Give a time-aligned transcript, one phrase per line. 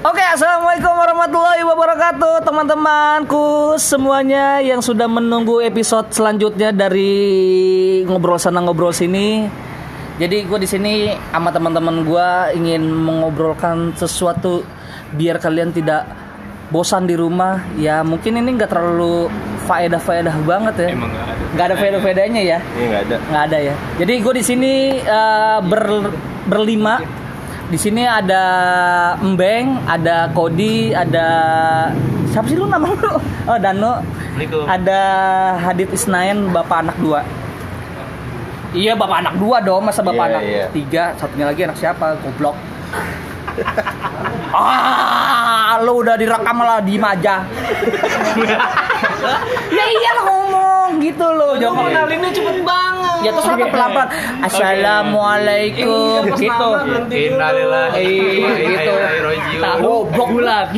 [0.00, 7.12] Oke, assalamualaikum warahmatullahi wabarakatuh, teman-temanku semuanya yang sudah menunggu episode selanjutnya dari
[8.08, 9.44] ngobrol sana ngobrol sini.
[10.16, 10.92] Jadi gue di sini
[11.28, 14.64] sama teman-teman gue ingin mengobrolkan sesuatu
[15.12, 16.08] biar kalian tidak
[16.72, 17.60] bosan di rumah.
[17.76, 19.28] Ya mungkin ini nggak terlalu
[19.68, 20.88] faedah-faedah banget ya.
[20.96, 21.44] Emang nggak ada.
[21.52, 22.58] Nggak ada faedah-faedahnya ya.
[22.64, 23.16] Ini nggak ada.
[23.28, 23.74] nggak ada ya.
[24.00, 26.16] Jadi gue di sini eh, ber-
[26.48, 27.25] berlima.
[27.66, 28.44] Di sini ada
[29.18, 31.26] Embeng, ada Kodi, ada
[32.30, 33.18] siapa sih lu nama lu?
[33.50, 33.98] Oh Dano.
[34.70, 35.00] Ada
[35.58, 37.26] Hadit Isnain, bapak anak dua.
[38.70, 40.64] Iya bapak anak dua dong, masa bapak Iya, anak iya.
[40.70, 42.14] tiga, satunya lagi anak siapa?
[42.22, 42.54] Goblok.
[44.56, 47.44] Ah, lu udah direkam lah di aja.
[49.72, 51.56] ya iyalah ngomong gitu loh.
[51.56, 52.96] Jangan Ngalinnya cepet banget.
[53.24, 54.08] Ya terus apa pelan-pelan
[54.44, 56.68] Assalamualaikum Iya, gitu.
[57.10, 58.92] Innalillahi Iya, gitu.
[59.58, 60.68] Tahu blok Bulat.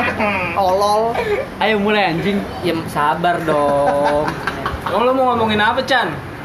[0.58, 1.14] Tolol
[1.62, 2.42] Ayo mulai anjing.
[2.66, 4.26] Ya sabar dong
[4.86, 6.35] Kamu lo mau ngomongin apa, Chan?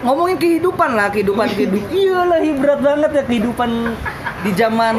[0.00, 3.70] Ngomongin kehidupan lah Kehidupan kehidupan Iyalah berat banget ya kehidupan
[4.40, 4.96] Di zaman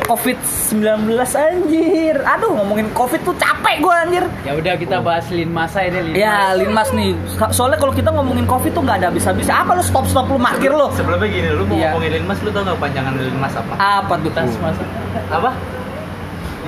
[0.00, 0.80] COVID-19
[1.28, 6.00] anjir Aduh ngomongin COVID tuh capek gue anjir Ya udah kita bahas lin masa ini
[6.00, 6.12] lin.
[6.14, 7.12] Ya Linmas nih
[7.50, 10.88] Soalnya kalau kita ngomongin COVID tuh nggak ada habis-habis Apa lu stop-stop lu markir lu
[10.92, 11.92] Sebelumnya gini, lu mau Iya.
[11.92, 13.72] ngomongin Linmas, lu tau gak panjangan Linmas apa?
[13.76, 14.82] Apa tuh Lintas masa.
[15.28, 15.50] Apa?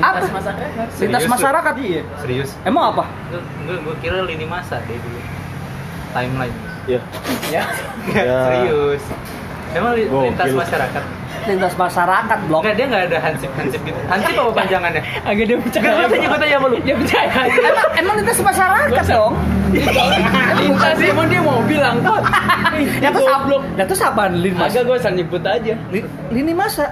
[0.00, 0.18] Apa?
[0.18, 0.50] Lintas masa.
[0.52, 1.30] Lintas Serius lu?
[1.30, 2.02] masyarakat Iya.
[2.20, 2.50] Serius?
[2.62, 3.04] Emang apa?
[3.64, 5.20] Gue kira lini masa deh dulu.
[6.10, 6.56] Timeline.
[6.90, 7.00] Ya.
[7.50, 7.62] Ya.
[8.10, 8.38] Ya.
[8.50, 9.02] Serius.
[9.70, 10.34] Emang li- Gokil.
[10.34, 11.02] lintas masyarakat?
[11.40, 13.96] Lintas masyarakat blok Enggak, dia nggak ada hansip hansip gitu.
[14.04, 15.02] Hansip apa panjangannya?
[15.22, 15.82] Agak dia percaya.
[15.82, 16.78] Enggak, gue tanya, gue tanya sama lu.
[16.80, 17.30] Dia percaya.
[17.48, 19.32] emang emang lintas masyarakat dong
[20.58, 22.20] Lintas emang dia mau bilang kok.
[22.98, 23.46] ya terus apa
[23.76, 25.74] ya terus apaan lin mas Agak gue asal nyebut aja.
[25.88, 26.90] Li- lini masa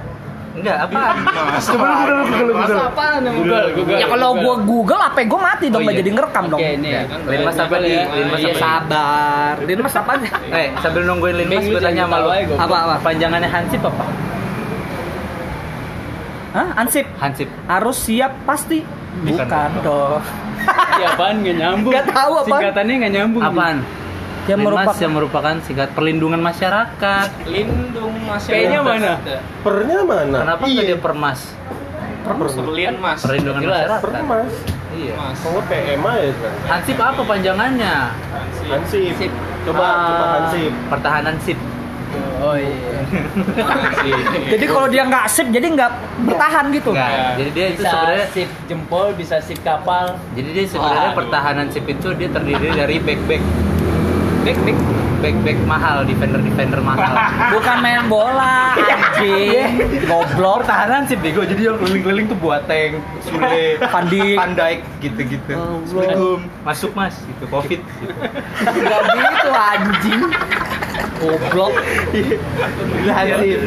[0.59, 1.17] Enggak, apaan?
[1.61, 3.67] Coba lu dulu Masa apaan yang Google?
[3.73, 3.95] Google.
[3.95, 6.03] ya kalau gua google apa gua mati dong Oh, nggak iya.
[6.03, 6.91] jadi ngerekam dong Oke, ini.
[7.25, 7.95] Linmas apa nih?
[8.09, 8.59] Linmas apa?
[8.59, 10.13] sabar lin mas apa
[10.59, 12.29] Eh, sambil nungguin Linmas, lu tanya sama lu.
[12.29, 14.05] ya, apa apa Panjangannya hansip apa?
[16.51, 16.69] Hah?
[16.77, 17.49] ansip Hansip.
[17.65, 18.81] harus siap pasti
[19.19, 19.47] Bukan
[19.81, 20.23] dong.
[20.99, 21.91] Iya apaan nggak nyambung.
[21.91, 22.61] Nggak tahu apaan.
[22.61, 23.43] Singkatannya nggak nyambung.
[23.43, 23.77] Apaan?
[24.49, 27.29] Yang Linmas merupakan yang merupakan singkat perlindungan masyarakat.
[27.45, 28.65] Lindung masyarakat.
[28.65, 29.13] P-nya mana?
[29.61, 30.39] Pernya mana?
[30.43, 31.41] Kenapa nggak dia permas?
[32.25, 33.21] Perlian mas.
[33.21, 33.77] Perlindungan Jelas.
[33.79, 34.01] masyarakat.
[34.03, 34.53] Permas.
[34.89, 35.15] Iya.
[35.15, 36.53] Kalau PM aja kan.
[36.67, 37.97] Hansip apa panjangannya?
[38.67, 39.13] Hansip.
[39.17, 39.33] Sip.
[39.69, 40.73] Coba Ah, coba Hansip.
[40.89, 41.59] Pertahanan sip.
[42.41, 43.05] Oh iya.
[44.49, 45.91] jadi kalau dia nggak sip jadi nggak
[46.25, 47.37] bertahan gitu Enggak.
[47.37, 50.17] Jadi dia itu bisa sebenarnya sip jempol, bisa sip kapal.
[50.33, 53.43] jadi dia sebenarnya pertahanan sip itu dia terdiri dari back back
[54.45, 54.79] back back
[55.19, 57.13] back back mahal defender defender mahal.
[57.59, 63.79] bukan main bola anjing goblok pertahanan sip bego jadi yang keliling-keliling tuh buat tank, Sule.
[63.93, 64.07] Van
[64.55, 65.53] Dijk gitu-gitu.
[65.55, 65.83] Allah.
[65.83, 66.39] Assalamualaikum.
[66.63, 68.13] Masuk Mas, gitu Covid gitu.
[68.63, 70.23] nggak gitu anjing
[71.19, 71.75] goblok
[72.13, 73.61] Gila Hansip.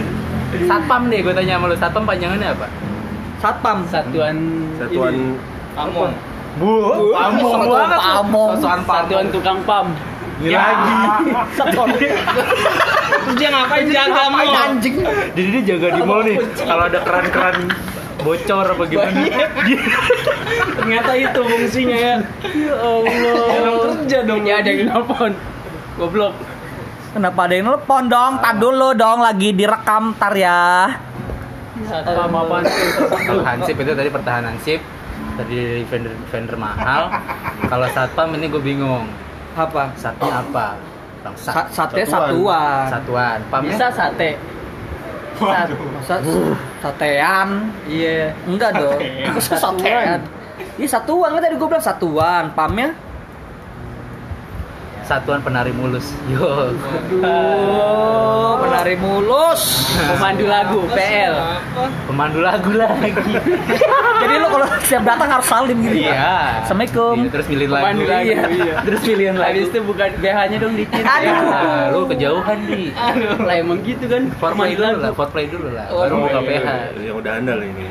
[0.67, 2.67] Satpam deh gue tanya sama lu, Satpam panjangannya apa?
[3.41, 4.37] satpam Satuan
[4.77, 5.33] Satuan ini.
[5.73, 6.13] Pamong.
[6.59, 6.71] Bu,
[7.15, 8.11] pamong banget lu.
[8.21, 8.49] pamong.
[8.61, 9.87] Satuan Satuan tukang pam.
[10.41, 10.93] Ini lagi.
[11.53, 14.65] satpam Terus dia ngapain jaga ngapain mall?
[14.65, 14.95] anjing
[15.37, 16.37] Jadi dia jaga di mall nih.
[16.57, 17.55] Kalau ada keran-keran
[18.21, 19.21] bocor apa gimana?
[20.81, 22.15] Ternyata itu fungsinya ya.
[22.57, 23.45] Ya Allah.
[23.53, 24.41] Emang kerja dong.
[24.49, 25.33] Ya ada yang nelfon.
[26.01, 26.33] Goblok.
[27.11, 28.31] Kenapa ada yang telepon dong?
[28.39, 30.87] Tar dulu dong, lagi direkam tar ya.
[31.83, 33.09] Satpam apaan tuh?
[33.11, 34.79] Kalau hansip itu tadi pertahanan sip,
[35.35, 37.11] tadi dari vendor vendor mahal.
[37.67, 39.11] Kalau satpam ini gue bingung.
[39.53, 39.83] Apa?
[39.95, 40.67] Satnya apa?
[41.21, 41.49] Bangsa.
[41.53, 42.29] Sa sate Satuan.
[42.33, 42.85] satuan.
[42.89, 43.37] Satuan.
[43.51, 43.69] Pamnya?
[43.69, 44.31] Bisa sate.
[45.37, 45.69] Sat-
[46.05, 46.15] Sa
[46.81, 47.69] satean.
[47.85, 48.33] Iya.
[48.45, 48.97] Enggak dong.
[49.29, 50.19] Masa satean.
[50.77, 52.43] Iya satuan kan tadi gue bilang satuan.
[52.53, 52.93] Pamnya?
[55.11, 56.15] Satuan penari mulus.
[56.31, 56.71] Yo.
[57.19, 59.91] Oh, menari mulus.
[60.07, 61.35] Pemandu lagu PL.
[62.07, 63.35] Pemandu lagu lagi.
[64.23, 66.07] Jadi lo kalau siap datang harus salim gitu.
[66.07, 66.63] Iya.
[66.63, 67.27] Assalamualaikum.
[67.27, 67.83] Iya, terus milihin lagu.
[67.83, 68.23] Pemandu lagu.
[68.23, 68.39] Iya.
[68.55, 68.75] Iya.
[68.87, 69.51] Terus pilihan lagu.
[69.51, 71.03] Habis itu bukan BH-nya dong dikit.
[71.03, 71.35] Aduh.
[71.51, 72.81] Ah, lu kejauhan di.
[72.95, 73.35] Aduh.
[73.43, 74.23] Lah emang gitu kan.
[74.39, 75.03] Foreplay Pemandu dulu lagu.
[75.03, 75.85] lah, foreplay dulu lah.
[75.91, 76.67] Oh, Baru buka PH.
[77.03, 77.85] Yang udah andal ini.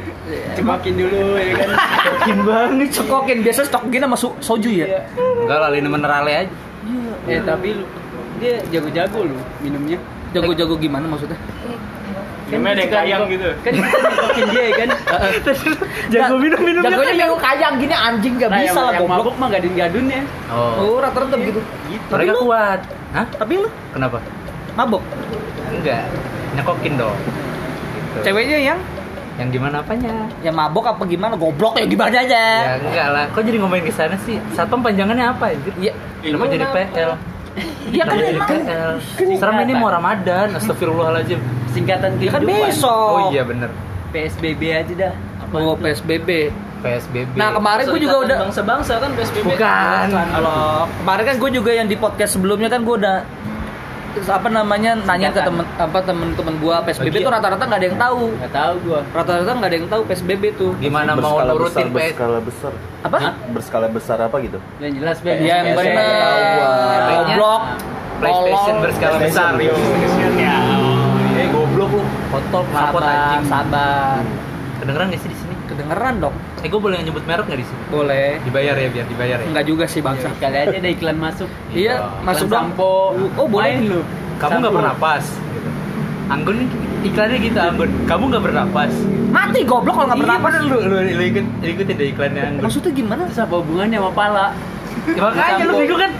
[0.56, 1.68] Cemokin dulu ya kan.
[2.16, 2.88] Yakin banget.
[2.96, 4.86] Cekokin biasa stok gini sama soju ya.
[4.88, 5.00] Iya.
[5.44, 6.69] Enggak lah, ini menerale aja.
[7.26, 7.84] Eh tapi lu
[8.38, 9.98] dia jago-jago lu minumnya.
[10.30, 11.36] Jago-jago gimana maksudnya?
[12.50, 13.48] Kan ada yang kayang gitu.
[13.62, 14.88] Kan nyekokin dia ya kan.
[16.12, 16.82] Jago minum minum.
[16.82, 19.10] Jagonya minum kayang gini anjing gak Nah, bisa lah goblok.
[19.12, 20.20] mabuk mah gadun-gadunnya.
[20.50, 20.74] Oh.
[20.80, 21.60] Oh, rata-rata begitu.
[21.62, 22.80] Tapi Mereka kuat.
[23.10, 23.26] Hah?
[23.28, 24.18] tapi lu Kenapa?
[24.74, 25.02] mabok.
[25.70, 26.04] Enggak.
[26.58, 27.14] Nyekokin dong.
[27.14, 28.18] Gitu.
[28.26, 28.78] Ceweknya yang
[29.36, 30.12] Yang gimana apanya?
[30.40, 31.34] Ya mabok apa gimana?
[31.34, 32.42] Goblok ya gimana Ya aja.
[32.78, 33.24] enggak lah.
[33.30, 34.36] Kok jadi ngomongin ke sana sih?
[34.52, 35.72] Satpam panjangannya apa anjir?
[35.78, 37.12] Ya, Kenapa jadi PL?
[37.90, 38.40] ya kan jadi.
[38.40, 38.92] PL?
[39.36, 41.40] Serem ini mau Ramadan, astagfirullahaladzim.
[41.70, 42.68] Singkatan Ya kan kehidupan.
[42.68, 43.14] besok.
[43.16, 43.70] Oh iya bener.
[44.10, 45.12] PSBB aja dah.
[45.50, 46.50] Oh, PSBB.
[46.80, 47.36] PSBB.
[47.36, 49.44] Nah, kemarin gue juga udah bangsa-bangsa kan PSBB.
[49.52, 50.04] Bukan.
[50.10, 53.16] Kalau kemarin kan gue juga yang di podcast sebelumnya kan gue udah
[54.10, 58.22] apa namanya nanya ke temen apa temen-temen gue PSBB tuh rata-rata nggak ada yang tahu.
[58.34, 59.00] Enggak tahu gua.
[59.14, 60.70] rata-rata nggak ada yang tahu PSBB tuh.
[60.82, 61.94] Gimana mau nurutin besar, PS?
[61.94, 62.72] berskala besar.
[63.06, 63.18] Apa?
[63.54, 64.58] Berskala besar apa gitu?
[64.82, 65.36] Yang jelas Ben.
[65.42, 67.62] ya yang benar goblok.
[68.20, 69.52] PlayStation berskala besar.
[69.62, 69.74] yo.
[71.38, 72.02] eh goblok lu.
[72.30, 73.48] Kontol, knalpot sabar anjing.
[73.48, 74.22] sabar.
[74.80, 75.50] Kedengeran gak sih di sini?
[75.70, 77.82] kedengeran dong Eh, gue boleh nyebut merek gak di sini?
[77.88, 79.46] boleh Dibayar ya biar dibayar ya.
[79.48, 81.48] Enggak juga sih bangsa Kali aja ada iklan masuk.
[81.72, 83.16] iya masuk dong sampo.
[83.34, 84.00] oh boleh Main lu.
[84.36, 85.24] Kamu nggak bernapas.
[85.24, 85.68] Gitu.
[86.28, 86.68] Anggun nih
[87.02, 87.90] iklannya gitu Anggun.
[88.04, 88.92] Kamu nggak bernapas.
[89.30, 92.62] mati goblok kalau nggak bernapas Iya, lu, lu, lu ikut ikutin deh iklannya Anggun.
[92.66, 94.46] maksudnya gimana Terus apa hubungannya sama pala?
[95.06, 96.12] Ya, makanya lu bingung kan?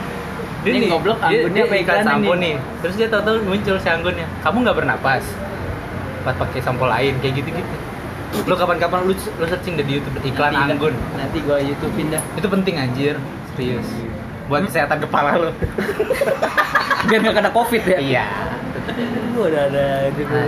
[0.61, 2.41] Dia Ini nih, goblok, Anggunnya apa iklan sampo nih?
[2.41, 2.55] nih.
[2.81, 4.27] Terus dia tahu-tahu muncul si Anggunnya.
[4.41, 5.25] Kamu nggak bernapas.
[6.21, 7.75] Pas pakai sampo lain kayak gitu-gitu.
[8.41, 10.95] Lu kapan-kapan lu, lu searching deh di YouTube iklan Nanti- Anggun.
[11.13, 12.23] Nanti gua YouTubein dah.
[12.35, 13.15] Itu penting anjir,
[13.53, 13.87] serius.
[14.47, 15.51] Buat kesehatan kepala lu.
[17.09, 18.25] biar nggak kena covid ya Iya.
[19.33, 20.47] Gua ada ada gitu Nah,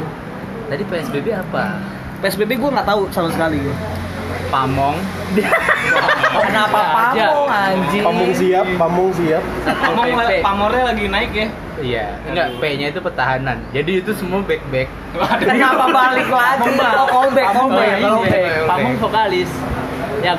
[0.71, 1.81] tadi PSBB apa?
[2.19, 3.59] PSBB gue nggak tahu sama sekali
[4.53, 4.97] Pamong.
[6.45, 10.13] kenapa pamong anjing pamung siap pamung siap Pamong
[10.45, 11.47] pamornya lagi naik ya.
[11.83, 13.59] Iya, enggak P-nya itu pertahanan.
[13.73, 14.87] Jadi itu semua back-back.
[15.41, 17.11] kenapa balik lagi oh Oh, ini.
[17.11, 17.49] callback
[18.13, 18.43] oke.
[18.69, 19.51] Pamong vokalis.
[20.21, 20.39] Yang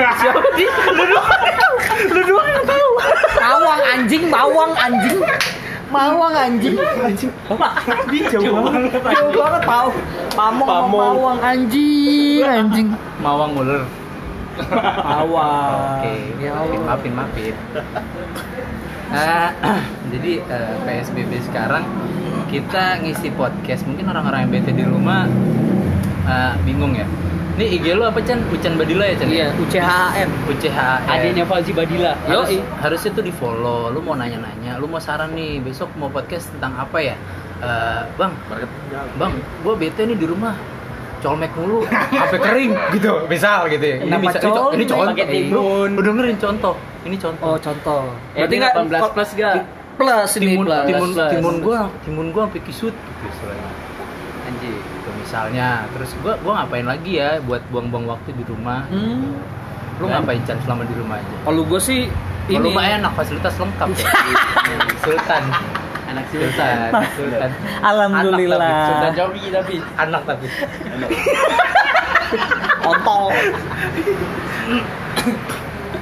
[0.00, 0.68] Siapa sih?
[0.70, 1.42] Lu doang.
[2.14, 2.90] Lu doang yang tahu.
[3.36, 5.18] bawang anjing bawang anjing
[5.90, 6.74] bawang anjing
[8.30, 8.90] Jauh banget.
[9.02, 9.88] jauh banget pau
[10.32, 12.88] pamong bawang anjing anjing
[13.18, 13.82] Mawang ular.
[15.00, 17.54] bawang Oke, ya maafin, Allah maafin, maafin.
[19.10, 19.48] Eh,
[20.12, 21.84] jadi eh, PSBB sekarang
[22.46, 23.82] kita ngisi podcast.
[23.84, 25.26] Mungkin orang-orang yang bete di rumah
[26.24, 27.06] eh, bingung ya.
[27.60, 28.40] Ini IG lu apa Chan?
[28.48, 29.28] Ucan Badila ya Chan?
[29.28, 31.04] iya UCHAM UCHAM.
[31.04, 32.16] adanya Fauzi Badila.
[32.24, 33.92] Harus, harusnya tuh di follow.
[33.92, 37.12] Lu mau nanya-nanya, lu mau saran nih besok mau podcast tentang apa ya?
[37.60, 38.32] Eh, bang,
[39.20, 40.56] bang, gue bete nih di rumah
[41.20, 41.84] colmek mulu,
[42.16, 43.96] sampai kering gitu, misal gitu ya.
[44.00, 45.16] Ini Kenapa misal, ini, co- ini colmek?
[45.20, 46.74] contoh, lu, dengerin contoh,
[47.04, 47.44] ini contoh.
[47.44, 48.02] oh contoh
[48.32, 49.54] Eh, ini 18 plus gak?
[50.00, 51.28] plus ini timun, plus timun, plus.
[51.28, 53.28] timun gua, timun gua sampai kisut gitu.
[53.28, 53.44] Gitu,
[55.30, 58.82] misalnya, terus gua, gua ngapain lagi ya buat buang-buang waktu di rumah?
[58.90, 59.30] hmm.
[60.02, 61.34] Lu ngapain Chan selama di rumah aja?
[61.46, 64.10] kalau gue sih Kalau ini rumah enak, fasilitas lengkap ya.
[65.06, 65.42] Sultan.
[66.10, 66.50] Anak Sultan.
[66.50, 66.90] Sultan.
[67.14, 67.50] Sultan.
[67.78, 69.78] alhamdulillah Sultan Jogi tapi.
[69.94, 70.50] Anak tapi.
[72.82, 73.30] kontol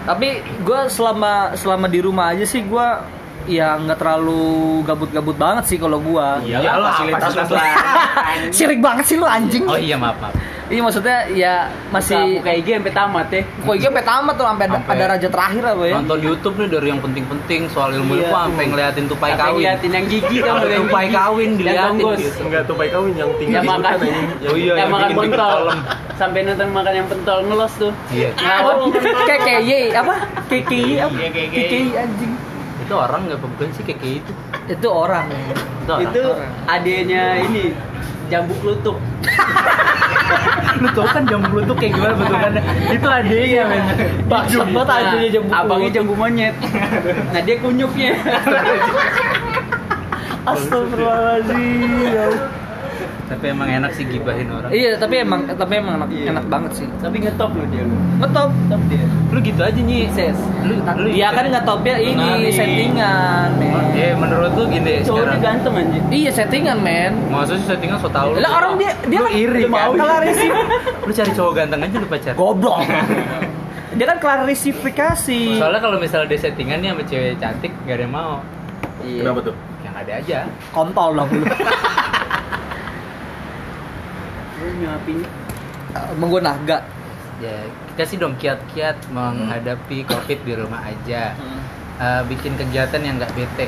[0.09, 2.89] tapi gue selama selama di rumah aja sih gue
[3.49, 4.45] ya nggak terlalu
[4.85, 7.65] gabut-gabut banget sih kalau gue Iyalah, fasilitas lah.
[8.57, 10.37] sirik banget sih lu anjing Oh iya maaf maaf.
[10.69, 13.41] ini maksudnya ya masih buka IG sampai tamat ya.
[13.41, 16.87] kok IG sampai tamat tuh sampai ada, raja terakhir apa ya Nonton YouTube nih dari
[16.87, 18.37] yang penting-penting soal ilmu ilmu Iya.
[18.45, 19.57] sampai ngeliatin tupai Sampai kawin.
[19.57, 22.19] ngeliatin yang gigi kan Sampai yang tupai kawin Yang tonggos.
[22.19, 22.41] gitu.
[22.45, 23.83] enggak tuh baik kawin yang tinggi Yang makan.
[23.83, 23.99] kan.
[24.45, 25.63] Oh iya, yang makan bikin pentol.
[26.15, 27.93] Sampai nonton makan yang pentol ngelos tuh.
[28.11, 28.29] Iya.
[28.35, 28.77] Ngelawan.
[29.25, 30.15] KKY apa
[30.47, 32.33] KKY apa KKY anjing
[32.89, 34.33] Itu orang nggak bukan sih kayak itu.
[34.65, 36.09] itu orang Itu orang.
[36.09, 36.25] Itu
[36.65, 37.77] adanya ini
[38.33, 38.97] jambu klutuk.
[40.81, 42.63] lu tau kan jambu klutuk kayak gimana bentukannya?
[42.93, 43.85] itu adanya men.
[44.29, 46.57] bangsat banget adanya jambu Abangnya jambu monyet.
[47.33, 48.13] Nah dia kunyuknya.
[50.49, 52.27] Astagfirullahaladzim ya.
[53.29, 54.71] Tapi emang enak sih gibahin orang.
[54.71, 56.33] Iya, tapi emang tapi emang enak, Iya.
[56.33, 56.87] enak banget sih.
[56.97, 57.85] Tapi ngetop loh dia.
[57.85, 57.93] lu.
[58.19, 58.49] Ngetop.
[58.51, 59.05] Ngetop dia.
[59.29, 60.05] Lu gitu aja nih.
[60.11, 60.39] Ses.
[60.63, 62.49] Lu, lu Dia kan ngetopnya ini Nari.
[62.51, 63.75] settingan, men.
[63.93, 65.41] Eh menurut lu gini Cowoknya sekarang.
[65.45, 66.03] ganteng anjir.
[66.09, 67.13] Iya, settingan, men.
[67.45, 68.41] Sih settingan so tau lu.
[68.41, 69.93] Lah orang dia dia Lu kan iri kan?
[69.93, 70.49] klarifikasi.
[71.07, 72.33] Lu cari cowok ganteng aja lu pacar.
[72.35, 72.79] Goblok.
[73.99, 75.41] dia kan klarifikasi.
[75.55, 78.35] Soalnya kalau misalnya dia settingan nih sama cewek cantik gak ada yang mau.
[78.99, 79.23] Iya.
[79.23, 80.39] kenapa tuh Yang ada aja.
[80.71, 81.47] kontol dong lu.
[84.69, 85.19] Lu nyuapin.
[86.13, 86.79] Emang gue naga.
[87.39, 87.55] Ya,
[87.89, 91.33] kita sih dong kiat-kiat menghadapi covid di rumah aja.
[91.97, 93.67] Eh, bikin kegiatan yang nggak bete.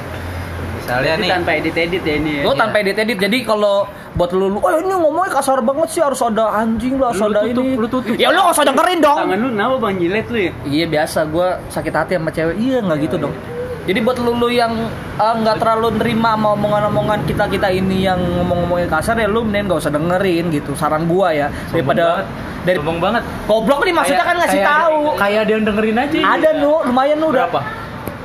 [0.77, 2.31] Misalnya Itu nih, tanpa edit-edit ya ini.
[2.37, 2.43] ya.
[2.45, 3.17] Lo tanpa edit-edit.
[3.17, 7.15] Jadi kalau buat lu, lu, oh ini ngomongnya kasar banget sih harus ada anjing lah,
[7.15, 7.79] harus Lu ada tutup, ini.
[7.79, 8.15] lu tutup.
[8.17, 9.19] Ya lu harus ada dengerin dong.
[9.21, 10.53] Tangan lu kenapa bang jilet lu ya?
[10.67, 12.57] Iya biasa, gue sakit hati sama cewek.
[12.59, 13.35] Iya nggak gitu dong.
[13.81, 14.77] Jadi buat lu, lu yang
[15.17, 19.69] eh, nggak terlalu nerima sama omongan-omongan kita kita ini yang ngomong-ngomongin kasar ya lu mending
[19.69, 20.77] gak usah dengerin gitu.
[20.77, 22.29] Saran gua ya daripada
[22.61, 23.23] dari Sombong banget.
[23.49, 24.99] goblok nih maksudnya kan ngasih Kayak- tahu.
[25.17, 26.19] Kayak yang dengerin aja.
[26.37, 27.49] Ada nu, lumayan nu udah.
[27.49, 27.61] Berapa?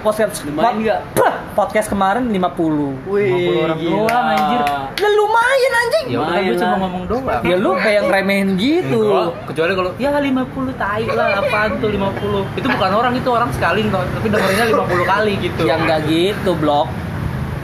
[0.06, 1.00] Podcast Lumayan nggak?
[1.18, 3.10] Pah, Podcast kemarin 50.
[3.10, 4.60] 50 orang doang, anjir.
[4.96, 6.06] Ya lumayan anjing.
[6.14, 7.42] Ya udah gue cuma ngomong doang.
[7.42, 9.02] Ya lu kayak yang remehin gitu.
[9.02, 13.50] Enggak, kecuali kalau ya 50 tai lah apaan tuh 50 itu bukan orang itu orang
[13.50, 16.88] sekali tapi dengerinnya 50 kali gitu Yang enggak gitu, blok.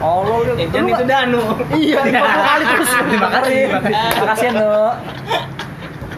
[0.02, 0.52] Allah lu.
[0.58, 1.42] Ejan lu itu Danu.
[1.70, 2.90] Iya, 50 kali terus.
[3.06, 3.60] Terima kasih.
[3.70, 4.74] Terima kasih, Nu.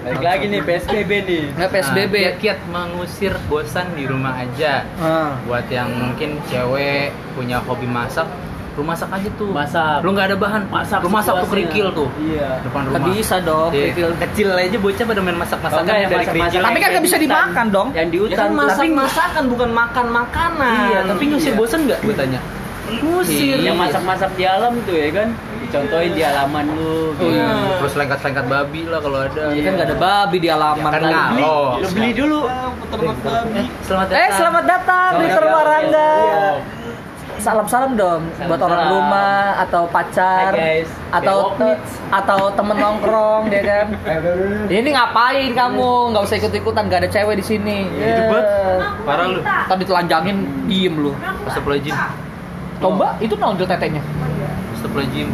[0.04, 1.42] Balik lagi nih PSBB nih.
[1.54, 2.12] Nggak PSBB.
[2.12, 5.32] Nah, kiat-kiat mengusir bosan di rumah aja Ah.
[5.42, 8.28] buat yang mungkin cewek punya hobi masak
[8.74, 10.02] lu masak aja tuh Masak.
[10.02, 12.58] lu nggak ada bahan Masak lu masak tuh kerikil tuh Iya.
[12.60, 13.94] depan rumah bisa dong, Iya.
[13.94, 14.08] kerikil.
[14.18, 17.16] kecil aja bocah pada main masak masakan enggak, yang dari kerikil Tapi kan nggak bisa
[17.16, 17.88] dimakan dong.
[17.94, 18.36] Yang di Ya hutan.
[18.36, 21.56] kan masak tapi masakan bukan makan makanan iya tapi ngusir Iya.
[21.56, 22.40] bosan nggak gue tanya
[22.94, 25.28] ngusir yang masak-masak di alam tuh ya kan.
[25.74, 27.10] Dicontohin di halaman lu.
[27.12, 27.50] Oh, iya.
[27.50, 30.86] Hmm, terus lengkat-lengkat babi lah kalau ada Ini kan nggak ada babi di halaman.
[30.86, 31.10] kan Lagi.
[31.10, 32.40] nggak Beli, oh lu beli dulu.
[32.46, 35.50] Eh, selamat datang Eh, selamat datang di Selamat datang.
[35.52, 36.10] Warangga.
[36.14, 36.46] Iya.
[37.36, 38.48] Salam-salam dong Salam-salam.
[38.48, 40.88] buat orang rumah atau pacar guys.
[41.10, 41.92] atau Meets.
[42.08, 43.86] atau temen nongkrong ya kan.
[44.72, 45.90] Ini ngapain kamu?
[46.14, 47.78] Nggak usah ikut-ikutan, nggak ada cewek di sini.
[47.90, 48.30] Gitu, Ya.
[48.30, 48.46] Bet.
[49.02, 51.10] parah lu Tadi telanjangin diem lu.
[51.44, 51.98] Astagfirullahaladzim
[52.78, 54.00] Coba itu nonjol tetenya.
[54.72, 55.28] Astagfirullahaladzim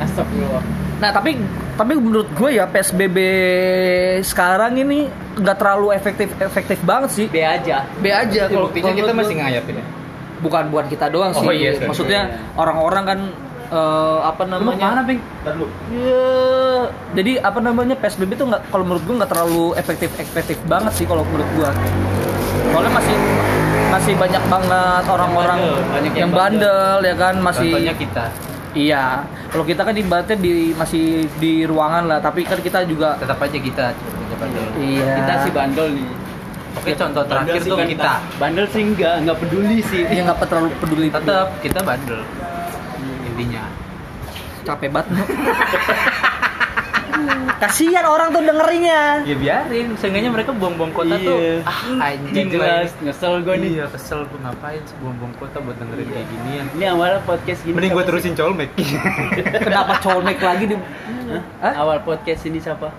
[0.00, 0.64] Astagfirullah.
[0.98, 1.30] Nah tapi
[1.74, 3.16] tapi menurut gue ya PSBB
[4.22, 7.26] sekarang ini nggak terlalu efektif efektif banget sih.
[7.26, 7.84] B aja.
[7.96, 9.86] B aja kalau Buktinya kita menurut masih ngayapin ya
[10.40, 11.52] bukan buat kita doang Oh, sih.
[11.54, 11.88] iya, sorry.
[11.92, 12.20] Maksudnya
[12.56, 13.18] orang-orang kan
[13.70, 14.76] eh, apa Lu namanya?
[14.80, 15.20] ke mana, Ping?
[15.92, 16.24] Iya.
[17.12, 21.04] Jadi apa namanya PSBB itu nggak kalau menurut gue nggak terlalu efektif efektif banget sih
[21.04, 21.68] kalau menurut gue.
[22.70, 23.16] Soalnya masih
[23.90, 28.24] masih banyak banget orang-orang Bandel, banyak yang yang bandel ya kan masih Contohnya kita
[28.74, 29.26] iya.
[29.50, 33.58] Kalau kita kan ibaratnya di masih di ruangan lah, tapi kan kita juga Tetap aja
[33.58, 35.14] kita Kita bandel iya.
[35.22, 36.08] Kita sih bandel nih.
[36.70, 40.02] Oke contoh terakhir Bandel sih tuh kan kita Bandel sih enggak, enggak peduli sih.
[40.06, 41.08] Iya nggak terlalu peduli.
[41.10, 42.20] Tetap kita bandel
[43.26, 43.62] Intinya
[44.60, 45.16] capek banget.
[47.60, 49.20] Kasihan orang tuh dengerinnya.
[49.28, 51.60] Ya biarin Seenggaknya mereka buang-buang kota tuh Iya.
[51.68, 53.02] Ah anjing jelas, lah.
[53.04, 53.70] nyesel gue nih.
[53.76, 57.74] Iya kesel gue ngapain sih buang-buang kota buat dengerin kayak ginian Ini awal podcast gini.
[57.76, 58.70] Mending gue terusin colmek
[59.66, 60.76] Kenapa colmek lagi di?
[61.60, 61.72] Hah?
[61.84, 62.90] Awal podcast ini siapa?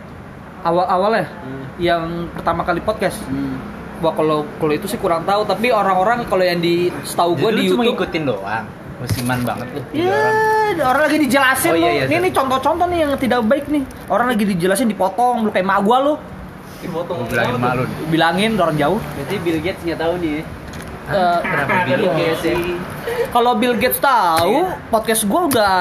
[0.62, 1.25] awal-awalnya?
[1.41, 1.65] Hmm.
[1.82, 2.03] Yang
[2.38, 3.18] pertama kali podcast.
[3.25, 3.58] Hmm.
[4.01, 7.70] Wah kalau kalau itu sih kurang tahu, tapi orang-orang kalau yang di setahu gue di
[7.70, 8.65] cuma YouTube ngikutin doang
[9.01, 10.88] Musiman banget lu tiga Iya, orang.
[10.88, 13.81] orang lagi dijelasin Oh, iya, iya, Nih nih contoh-contoh nih yang tidak baik nih.
[14.08, 16.13] Orang lagi dijelasin dipotong, lu kayak mak gua lu.
[16.81, 19.00] Gue bilangin malu Bilangin orang jauh.
[19.15, 20.41] Berarti Bill Gates nggak tahu nih.
[21.03, 22.55] Kenapa Bill Bill Gates ya.
[23.29, 24.77] kalau Bill Gates tahu, Iya.
[24.88, 25.74] podcast gua udah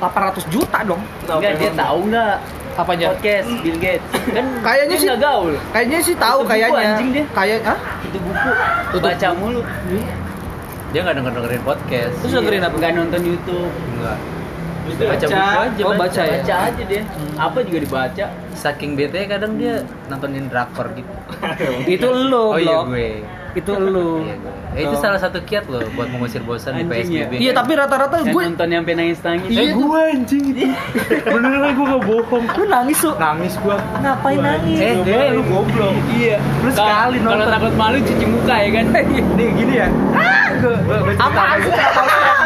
[0.00, 1.00] 800 juta dong.
[1.22, 2.34] Enggak dia tahu nggak
[2.74, 3.06] Apanya?
[3.08, 4.08] podcast Bill Gates?
[4.26, 5.52] Kan Kayaknya sih- gaul.
[5.70, 6.80] Kayaknya sih tahu kayaknya.
[6.90, 7.24] anjing dia.
[7.30, 7.78] Kayak ah?
[8.02, 8.50] Itu buku
[8.90, 9.04] Tutup.
[9.06, 9.60] baca mulu.
[10.94, 12.74] Dia gak denger dengerin podcast Terus dengerin apa?
[12.78, 13.72] Nggak nonton YouTube.
[13.98, 14.18] Enggak
[14.84, 16.38] Baca, Baca buku aja Oh, baca ya?
[16.38, 17.02] Baca aja dia.
[17.34, 18.24] Apa juga dibaca.
[18.54, 21.10] Saking bete kadang dia nontonin drakor gitu
[21.94, 22.84] Itu lu, Oh iya Blok.
[22.90, 23.10] gue
[23.54, 24.22] Itu lu.
[24.22, 27.24] Iya gue Eh, Itu salah satu kiat loh buat mengusir bosan di Anjing ya.
[27.24, 29.46] PSBB Iya, tapi rata-rata gue nonton yang sampai nangis-nangis.
[29.48, 29.78] Iya tuh.
[29.80, 30.66] gue anjing itu
[31.30, 33.14] Beneran gue gak bohong lu nangis tuh.
[33.14, 34.76] Nangis gue Ngapain nangis?
[34.76, 36.36] Eh, eh lu goblok Iya.
[36.58, 37.48] Lu sekali Kalau nonton.
[37.48, 38.84] takut malu cuci muka ya kan.
[39.38, 39.88] Nih gini ya
[40.54, 40.74] Gue
[41.08, 41.72] cerita Apa sih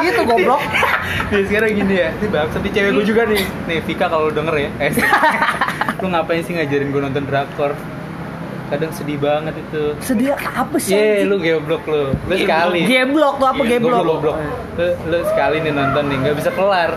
[0.04, 0.62] gitu goblok?
[1.30, 4.32] Nih sekarang gini ya Ini bang, tapi cewek gue juga nih Nih Vika kalau lu
[4.32, 4.90] denger ya eh,
[6.00, 7.72] Lu ngapain sih ngajarin gue nonton drakor
[8.68, 10.92] Kadang sedih banget itu Sedih apa sih?
[10.92, 11.28] Ye, anjing?
[11.28, 14.02] lu geblok lu Lu sekali Geblok tuh apa Iya, geblok?
[14.04, 14.36] goblok.
[14.76, 16.90] Lu, lu sekali nih nonton nih, nggak bisa kelar.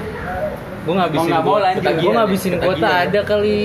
[0.82, 1.84] Gue ngabisin, lanjut.
[1.96, 3.08] gue ngabisin kuota Ketagihan.
[3.08, 3.58] ada kali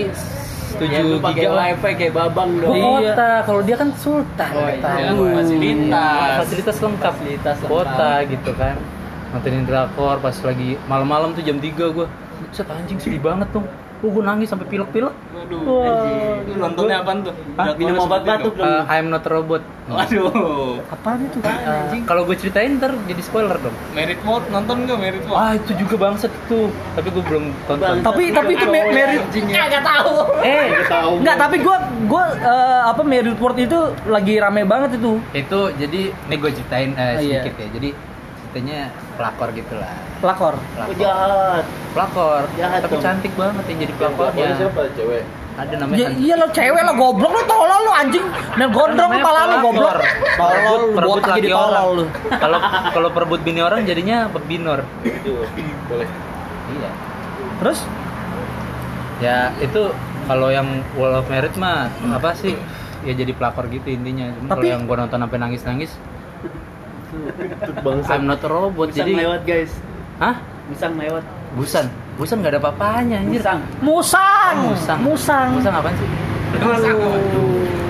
[0.77, 2.77] Ya, 7 lu pakai giga wifi kayak babang dong.
[2.77, 2.85] Iya.
[3.17, 4.51] kota, kalau dia kan sultan.
[4.53, 4.83] Oh, iya.
[4.85, 5.25] Tahu.
[5.33, 6.35] Fasilitas.
[6.37, 7.13] Fasilitas lengkap.
[7.17, 7.71] Fasilitas lengkap.
[7.73, 8.77] Kota gitu kan.
[9.29, 12.07] Nontonin drakor pas lagi malam-malam tuh jam 3 gue.
[12.51, 13.65] Set anjing sedih banget tuh.
[14.05, 15.09] Oh, gue nangis sampai pilek-pilek.
[15.09, 15.89] Waduh, Wah.
[15.89, 16.17] anjing.
[16.47, 17.33] Lu nontonnya apaan tuh?
[17.57, 17.73] Hah?
[17.75, 18.69] Minum obat batuk dong.
[18.69, 19.65] Uh, I'm not a robot.
[19.89, 20.85] Waduh.
[20.87, 21.41] Apaan itu?
[21.41, 23.73] Uh, kalau gue ceritain ntar jadi spoiler dong.
[23.93, 25.41] Merit mode nonton nggak merit mode?
[25.41, 27.89] Ah itu juga bangset itu, tapi gue belum tonton.
[27.89, 28.05] Bang.
[28.05, 30.13] Tapi tapi itu me- merit Enggak tahu.
[30.45, 31.13] Eh, tahu.
[31.17, 35.17] Enggak, tapi gua gua eh, apa merit word itu lagi rame banget itu.
[35.33, 37.41] itu jadi nih gue ceritain eh, Oh, iya.
[37.41, 37.69] sedikit ya.
[37.73, 37.91] Jadi
[38.57, 38.89] ceritanya
[39.21, 39.93] pelakor gitu lah.
[40.17, 40.55] Pelakor.
[40.57, 40.97] Oh, Pelakor.
[40.97, 41.65] jahat.
[41.93, 42.43] Pelakor.
[42.57, 43.05] Jahat tapi dong.
[43.05, 44.83] cantik banget yang jadi Pelakornya siapa?
[44.97, 45.25] Cewek.
[45.57, 48.25] ada namanya Ya, iya lo cewek lo goblok lo tolol lo anjing.
[48.57, 49.65] Nel gondrong kepala lo pelakor.
[49.67, 49.97] goblok.
[50.37, 51.41] Tolol, perebut orang.
[51.49, 52.05] tolol lu.
[52.31, 52.59] Kalau
[52.93, 54.85] kalau perebut bini orang jadinya pebinor.
[55.87, 56.09] Boleh.
[56.73, 56.91] Iya.
[57.61, 57.79] Terus
[59.17, 59.81] Ya itu
[60.29, 62.53] kalau yang Wall of Merit mah apa sih?
[63.01, 64.29] Ya jadi pelakor gitu intinya.
[64.33, 65.97] Cuma kalau Tapi- yang gua nonton sampai nangis-nangis,
[67.85, 68.11] Bangsa.
[68.17, 68.89] I'm not a robot.
[68.91, 69.73] Musang jadi lewat guys.
[70.19, 70.37] Hah?
[70.71, 71.25] Musang lewat.
[71.57, 71.87] Busan.
[72.17, 73.41] Busan nggak ada apa-apanya anjir.
[73.41, 73.61] Musang.
[73.85, 74.57] musang.
[74.57, 74.99] Oh, musang.
[75.05, 75.49] Musang.
[75.61, 76.09] Musang apaan sih?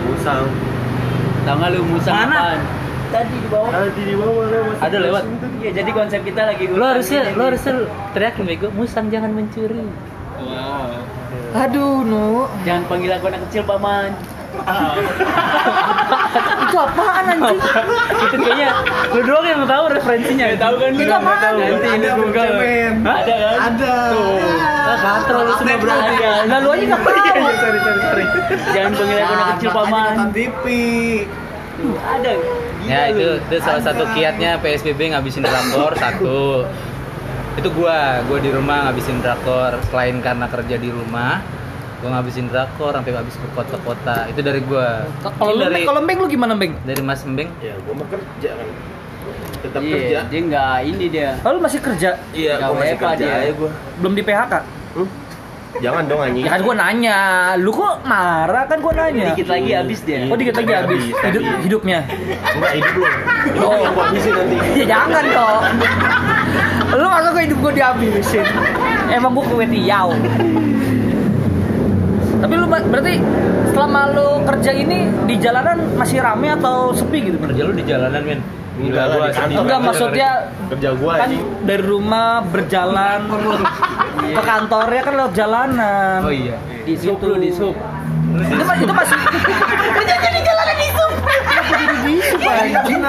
[0.07, 0.47] Musang.
[1.47, 2.37] Tahu nggak lu musang Mana?
[2.37, 2.61] apaan?
[3.07, 3.71] Tadi di bawah.
[3.71, 4.77] Tadi di bawah lewat.
[4.83, 5.23] Ada lewat.
[5.63, 7.75] Iya, jadi konsep kita lagi Lo harusnya lo harusnya
[8.13, 9.87] teriakin bego, musang jangan mencuri.
[11.57, 12.45] Aduh, Nu.
[12.69, 14.13] Jangan panggil aku anak kecil, Paman.
[16.67, 17.61] Itu apaan anjing?
[18.27, 18.69] itu kayaknya
[19.15, 20.47] lu doang yang tahu referensinya.
[20.59, 21.53] tahu kan Itu apaan?
[21.57, 22.57] Nanti ini Google.
[23.07, 23.57] Ada kan?
[23.73, 23.95] Ada.
[24.13, 24.39] Tuh.
[24.87, 26.15] Ah, katro lu semua berarti.
[26.47, 27.15] Nah, lu aja enggak tahu.
[27.15, 28.25] sorry, sorry, sorry.
[28.75, 30.15] Jangan panggil aku anak kecil, Paman.
[30.35, 30.65] TV.
[31.77, 32.33] Tuh, ada.
[32.87, 36.65] Ya itu itu salah satu kiatnya PSBB ngabisin drakor satu.
[37.57, 41.56] Itu gua, gua di rumah ngabisin drakor selain karena kerja di rumah.
[41.97, 44.29] Gua ngabisin drakor sampai habis ke kota-kota.
[44.29, 45.09] Itu dari gua.
[45.23, 46.77] Kalau lu dari kalau Beng lu gimana, Beng?
[46.83, 47.49] dari Mas Embeng.
[47.59, 48.69] Ya, gua mau kerja kan.
[49.57, 50.19] Tetap Iya, kerja.
[50.29, 51.31] dia nggak ini dia.
[51.41, 52.11] Oh, lu masih kerja?
[52.31, 53.35] Iya, gua masih kerja dia.
[53.43, 53.71] aja gua.
[53.99, 54.55] Belum di PHK?
[54.93, 55.09] Hmm?
[55.77, 56.41] Jangan dong anjing.
[56.41, 57.19] Ya kan gua nanya,
[57.57, 59.33] lu kok marah kan gua nanya.
[59.33, 60.25] Dikit lagi habis dia.
[60.25, 61.99] Oh dikit lagi habis hidup hidupnya.
[62.55, 63.05] Enggak hidup lu.
[63.61, 63.73] Oh.
[63.75, 64.57] Yang gua habisin nanti.
[64.81, 65.63] Ya jangan dong.
[66.93, 68.45] Lu masa gua hidup gua dihabisin.
[69.11, 70.09] Emang gua kue tiaw.
[72.37, 73.15] Tapi lu berarti
[73.71, 77.37] selama lu kerja ini di jalanan masih rame atau sepi gitu?
[77.41, 78.41] Kerja lu di jalanan, men.
[78.77, 79.61] Enggak lah, di kantor.
[79.65, 80.31] Enggak maksudnya
[80.69, 81.45] Kerja gua kan anjing.
[81.65, 83.21] dari rumah berjalan
[84.37, 86.19] ke kantornya kan lewat jalanan.
[86.21, 86.57] Oh iya.
[86.85, 87.73] Di sub lu, di sub.
[88.37, 89.17] Itu, itu masih
[90.05, 91.05] Udah jadi jalanan itu.
[91.67, 93.01] Jadi bisu anjing.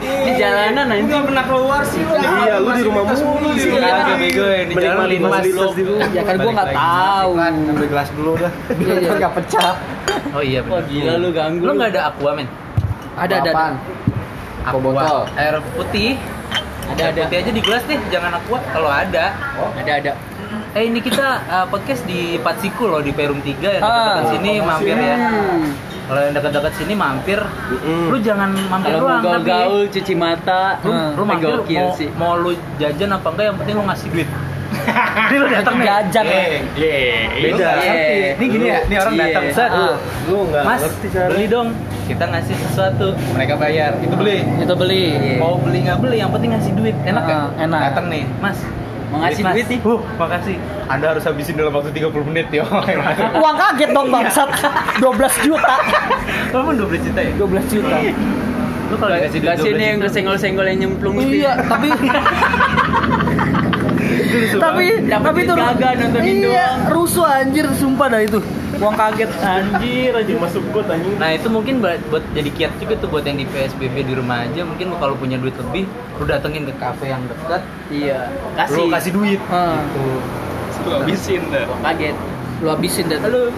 [0.00, 1.06] Di jalanan anjing.
[1.10, 2.14] Enggak pernah keluar sih lu.
[2.14, 3.70] Iya, lu di rumah mulu sih.
[3.74, 6.08] Iya, bego ya, di jalan Menikmati lintas fasilitas di rumah.
[6.12, 7.30] Ya kan gua nggak tahu.
[7.40, 8.52] Ambil gelas dulu dah.
[8.78, 9.10] Iya, iya.
[9.18, 9.74] nggak pecah.
[10.30, 10.82] Oh iya benar.
[10.86, 11.64] gila lu ganggu.
[11.66, 12.48] Lu nggak ada aqua, men?
[13.18, 13.52] Ada ada.
[14.66, 14.78] Aqua.
[14.80, 15.20] botol.
[15.34, 16.12] Air putih.
[16.90, 17.20] Ada, ada.
[17.26, 18.58] Putih aja di gelas deh, jangan aqua.
[18.70, 19.24] Kalau ada.
[19.78, 20.12] Ada ada.
[20.70, 24.22] Eh ini kita uh, podcast di Patsiku loh di Perum 3 yang Ah.
[24.22, 25.16] dekat sini mampir ya.
[26.10, 27.38] Kalau yang dekat-dekat sini mampir,
[28.10, 31.10] lu jangan mampir Kalau mau doang tapi gaul-gaul cuci mata, lu, Hmm.
[31.14, 32.08] lu mampir mau, sih.
[32.12, 34.28] mau lu jajan apa enggak yang penting lu ngasih duit.
[35.30, 35.86] Ini lu datang nih.
[35.86, 36.24] Jajan.
[36.26, 37.70] Beda.
[37.76, 37.94] Iya.
[38.34, 39.22] Ini gini ya, ini orang Iya.
[39.24, 39.70] datang set.
[39.70, 39.94] Ah.
[40.26, 41.28] Lu enggak Mas, ngerti cara.
[41.30, 41.68] beli dong.
[42.02, 43.94] Kita ngasih sesuatu, mereka bayar.
[44.02, 44.42] Itu beli.
[44.58, 45.02] Itu beli.
[45.38, 46.96] Mau beli nggak beli, yang penting ngasih duit.
[47.04, 47.38] Enak Ah, kan?
[47.60, 47.80] enak.
[47.86, 48.58] Datang nih, Mas.
[49.10, 49.54] Mau ngasih Mas.
[49.58, 49.80] duit nih.
[49.82, 50.56] Uh, makasih.
[50.86, 52.62] Anda harus habisin dalam waktu 30 menit yo.
[53.42, 54.50] Uang kaget dong bangsat.
[55.02, 55.76] 12 juta.
[56.54, 57.32] Kamu 12 juta ya?
[57.34, 57.96] 12 juta.
[58.90, 61.42] Lu kalau dikasih duit Kasih 12 ini yang juta, kesenggol-senggol yang nyemplung itu.
[61.42, 61.88] Iya, tapi
[64.62, 66.94] tapi tapi itu duit kagak, nontonin iya, doang.
[66.94, 68.38] rusuh anjir sumpah dah itu.
[68.80, 70.36] Uang kaget anjir anjir.
[70.36, 71.12] masuk got anjing.
[71.14, 74.42] Nah itu mungkin buat, buat jadi kiat juga tuh buat yang di PSBB di rumah
[74.42, 75.84] aja mungkin kalau punya duit lebih
[76.16, 78.32] lu datengin ke kafe yang dekat Iya.
[78.56, 78.76] Kasih.
[78.78, 79.84] lu kasih duit Ah,
[80.80, 81.68] Lu habisin dah.
[81.84, 82.16] Kaget.
[82.58, 83.20] lu habisin dah.
[83.22, 83.52] Lu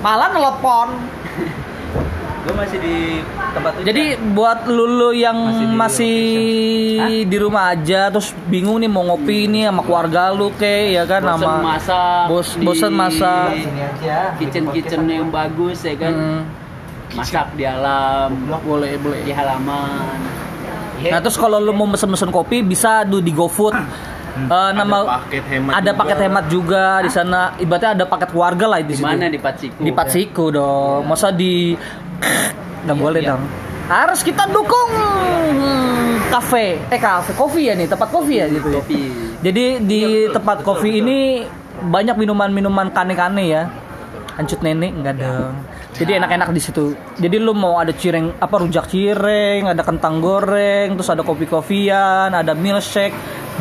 [0.00, 0.94] malah nelpon.
[2.40, 2.96] Gue masih di
[3.52, 6.16] tempat itu Jadi buat lulu yang Masih masih,
[7.04, 11.04] di di, rumah aja terus bingung nih mau ngopi nih sama keluarga lu ke ya
[11.04, 12.22] kan Bosen sama masak.
[12.26, 13.48] bos- di bosen masak.
[14.38, 16.12] Kitchen kitchen yang bagus ya kan.
[16.12, 16.42] Hmm,
[17.10, 18.30] Masak di alam,
[18.62, 19.20] boleh boleh.
[19.20, 20.16] di halaman.
[21.02, 23.74] Nah terus kalau lu mau mesen-mesen kopi bisa tuh di GoFood.
[24.48, 25.98] Eh, nama paket hemat ada juga.
[26.00, 27.40] paket hemat juga di sana.
[27.60, 29.06] Ibaratnya ada paket keluarga lah di Di situ.
[29.06, 29.80] mana di Patsiku?
[29.82, 31.02] Di Patsiku dong.
[31.04, 31.74] Masa di
[32.84, 33.30] nggak boleh iya.
[33.34, 33.42] dong.
[33.90, 38.70] Harus kita dukung hmm, kafe, eh kafe, kopi ya nih, tempat kopi ya gitu.
[38.70, 38.78] ya.
[38.78, 39.02] Kopi.
[39.42, 40.00] Jadi di
[40.30, 41.42] tempat kopi ini
[41.80, 43.66] banyak minuman-minuman kane-kane ya.
[44.38, 45.52] Ancut nenek enggak dong.
[45.90, 46.94] Jadi enak-enak di situ.
[47.18, 52.54] Jadi lu mau ada cireng apa rujak cireng, ada kentang goreng, terus ada kopi-kopian, ada
[52.54, 53.12] milkshake.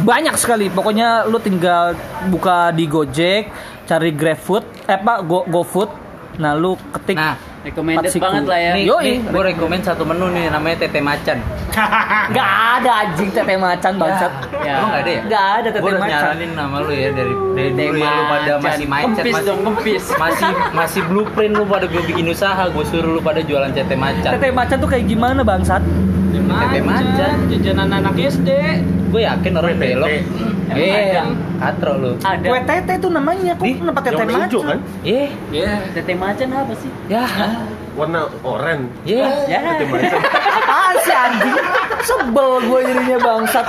[0.02, 0.68] Banyak sekali.
[0.68, 1.96] Pokoknya lu tinggal
[2.28, 3.52] buka di Gojek,
[3.84, 5.90] cari GrabFood, eh apa Go GoFood.
[6.40, 8.24] Nah, lu ketik nah Recommended Patsiku.
[8.24, 8.72] banget lah ya.
[8.72, 9.04] nih, Yoi.
[9.04, 11.44] nih gue rekomend satu menu nih namanya tete macan
[12.32, 14.32] Nggak ada anjing tete macan bangsat.
[14.64, 14.80] Ya.
[14.80, 15.22] Lu nggak ada ya?
[15.28, 16.16] Nggak ada tete gue udah macan.
[16.16, 19.60] nyaranin nama lu ya dari dari dulu ya lu pada masih mindset Kempis masih dong,
[19.68, 20.04] kempis.
[20.16, 24.32] masih masih blueprint lu pada gue bikin usaha gue suruh lu pada jualan tete macan
[24.40, 25.84] Tete macan tuh kayak gimana bangsat?
[26.32, 28.50] Tete macan Jajanan anak SD.
[29.10, 30.10] gue yakin orang belok
[30.70, 31.18] Eh,
[31.58, 32.12] katro lu.
[32.22, 32.46] Ada.
[32.46, 34.62] Kue tete tuh namanya, kok kenapa tete macan?
[34.70, 34.80] kan?
[35.02, 36.92] Eh, Ya, tete macan apa sih?
[37.10, 37.26] ya.
[37.98, 38.86] Warna oranye.
[39.02, 39.50] Ya.
[39.50, 39.60] Ya.
[39.66, 40.22] Tete macan.
[40.22, 41.58] Apaan sih anjing?
[42.06, 43.66] Sebel gue jadinya bangsat.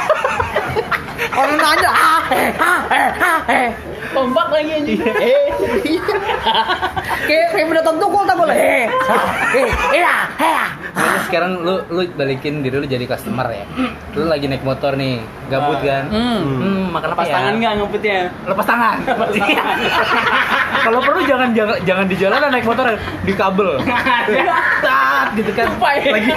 [1.30, 3.68] Orang nanya, ah, eh, ah, eh, ah, eh.
[4.10, 5.00] Kompak lagi anjing.
[7.26, 8.56] Kayak kayak pendatang tukul tak boleh.
[8.56, 8.86] Eh,
[9.54, 10.66] eh, iya, eh.
[10.90, 13.64] Nah, sekarang lu lu balikin diri lu jadi customer ya.
[14.18, 16.10] Lu lagi naik motor nih, gabut kan?
[16.10, 16.40] Hmm.
[16.42, 17.34] Hmm, makan apa Pas ya?
[17.38, 18.18] tangan nggak ngumpetnya?
[18.46, 18.96] Lepas tangan.
[20.84, 22.86] Kalau perlu jangan jangan jangan di jalanan naik motor
[23.22, 23.70] di kabel.
[24.84, 25.66] Tat gitu kan.
[25.78, 26.30] Lagi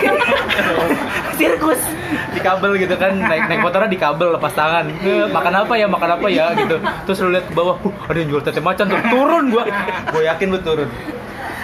[1.34, 1.82] sirkus
[2.34, 4.86] di kabel gitu kan naik naik motornya di kabel lepas tangan.
[5.02, 5.88] Eh, makan apa ya?
[5.90, 6.78] Makan apa ya gitu.
[7.10, 9.00] Terus lu lihat ke bawah, huh, ada yang jual tete macan tuh.
[9.08, 9.64] Turun gua.
[10.12, 10.90] Gua yakin lu turun.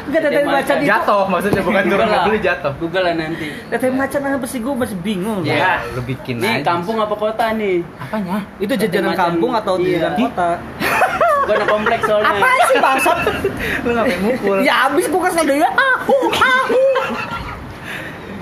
[0.08, 0.88] Enggak tete macan itu.
[0.88, 2.72] Jatuh maksudnya bukan turun nggak beli jatuh.
[2.80, 3.48] Google lah nanti.
[3.68, 5.44] Tete macan apa sih gue masih bingung.
[5.44, 6.74] Ya, lu bikin Nih aja.
[6.74, 7.84] kampung apa kota nih?
[8.00, 8.42] Apanya?
[8.58, 10.10] Itu jajanan kampung atau Iya.
[10.10, 10.50] jajanan kota?
[11.46, 12.30] Gua anak kompleks soalnya.
[12.32, 13.18] Apa sih bangsat?
[13.86, 14.58] Lu ngapain mukul?
[14.62, 15.66] ya abis gue kesel dia.
[15.68, 16.84] Ahu, ahu.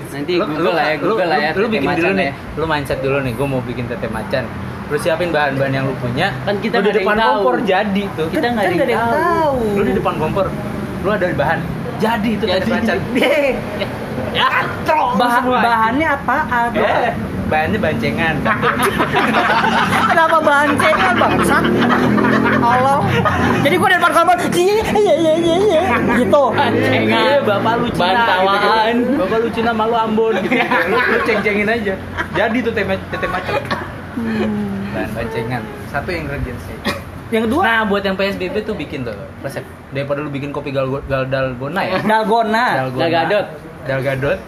[0.08, 1.50] Nanti lu, Google lah ya, lu, Google lah ya.
[1.52, 2.18] lu, lu bikin macan dulu ya.
[2.18, 4.44] nih lu mindset dulu nih gue mau bikin tete macan
[4.88, 7.32] lu siapin bahan-bahan yang lu punya Kan kita lu di ada depan tahu.
[7.36, 9.56] kompor jadi tuh Kita Kan nggak ada nggak yang tahu.
[9.74, 10.46] lu di depan kompor
[10.98, 11.58] lu ada bahan
[11.98, 12.70] jadi itu Jadi.
[12.70, 13.50] macan Deh.
[14.30, 14.48] ya
[14.82, 16.68] trok Bahan bahannya apaan?
[16.72, 17.12] eh,
[17.44, 18.34] bahannya bancengan
[20.08, 21.64] Kenapa bancengan bangsat?
[22.58, 22.98] Allah.
[23.60, 25.82] Jadi gue di depan kamar, iya iya iya iya iya
[26.16, 26.42] gitu.
[26.50, 27.18] Bancengan.
[27.18, 28.66] Iya, bapak lu Cina Bahan gitu tawaan.
[28.66, 28.96] kan.
[29.16, 31.94] bapak lu Cina malu Ambon gitu, lu, lu ceng-cengin aja
[32.32, 36.64] jadi tuh tete, tete macan bahan bancengan satu ingredients
[37.28, 39.12] Yang kedua, Nah, buat yang PSBB tuh bikin tuh
[39.44, 39.60] resep.
[39.92, 42.00] Daripada lu bikin kopi gal, gal dalgona ya.
[42.00, 42.88] dalgona.
[42.88, 43.46] Dalgadot.
[43.84, 44.38] Dalgadot.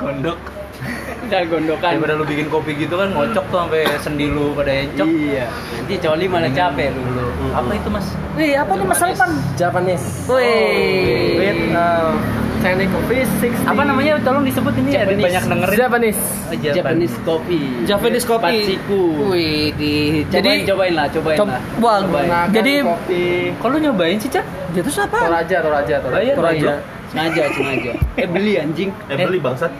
[0.00, 0.38] Gondok.
[1.28, 1.90] Udah gondokan.
[2.00, 5.04] Daripada lu bikin kopi gitu kan ngocok tuh sampai sendi lu pada encok.
[5.04, 5.46] Iya.
[5.52, 7.00] Nanti coli malah capek lu.
[7.12, 7.26] Dulu.
[7.52, 8.06] Apa itu, Mas?
[8.40, 9.30] Wih, apa nih Mas Alpan?
[9.60, 10.06] Japanese.
[10.24, 11.36] Wih.
[11.36, 12.16] With uh,
[12.60, 13.58] technical physics.
[13.62, 14.20] Apa namanya?
[14.20, 15.24] Tolong disebut ini Japanese.
[15.24, 15.76] banyak dengerin.
[15.76, 16.22] Japanese.
[16.46, 17.66] Oh, Japanese coffee.
[17.84, 18.56] Japanese coffee.
[18.62, 19.02] Patsiku.
[19.28, 19.92] Wih, di
[20.22, 21.62] Cobain, jadi cobain lah, cobain cob- lah.
[21.78, 22.28] wah, Cobain.
[22.50, 23.24] jadi kopi.
[23.60, 24.44] Lu nyobain sih, Cak?
[24.70, 25.16] dia tuh siapa?
[25.16, 26.32] Toraja, Toraja, Toraja.
[26.36, 26.78] bayar.
[27.08, 27.92] Sengaja, sengaja.
[28.14, 28.90] Eh beli anjing.
[29.06, 29.72] Eh beli bangsat.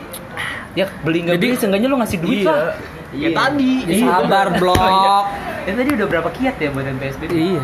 [0.73, 2.51] Ya beli nggak beli, seenggaknya lu ngasih duit Iya.
[2.51, 2.75] lah.
[3.11, 3.29] Iya.
[3.33, 3.73] tadi.
[3.85, 4.79] Ya, sabar, blok.
[5.61, 7.31] Ya tadi udah berapa kiat ya buat yang PSBB?
[7.31, 7.63] Iya.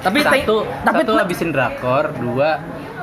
[0.00, 2.58] Tapi satu, tapi satu habisin drakor, dua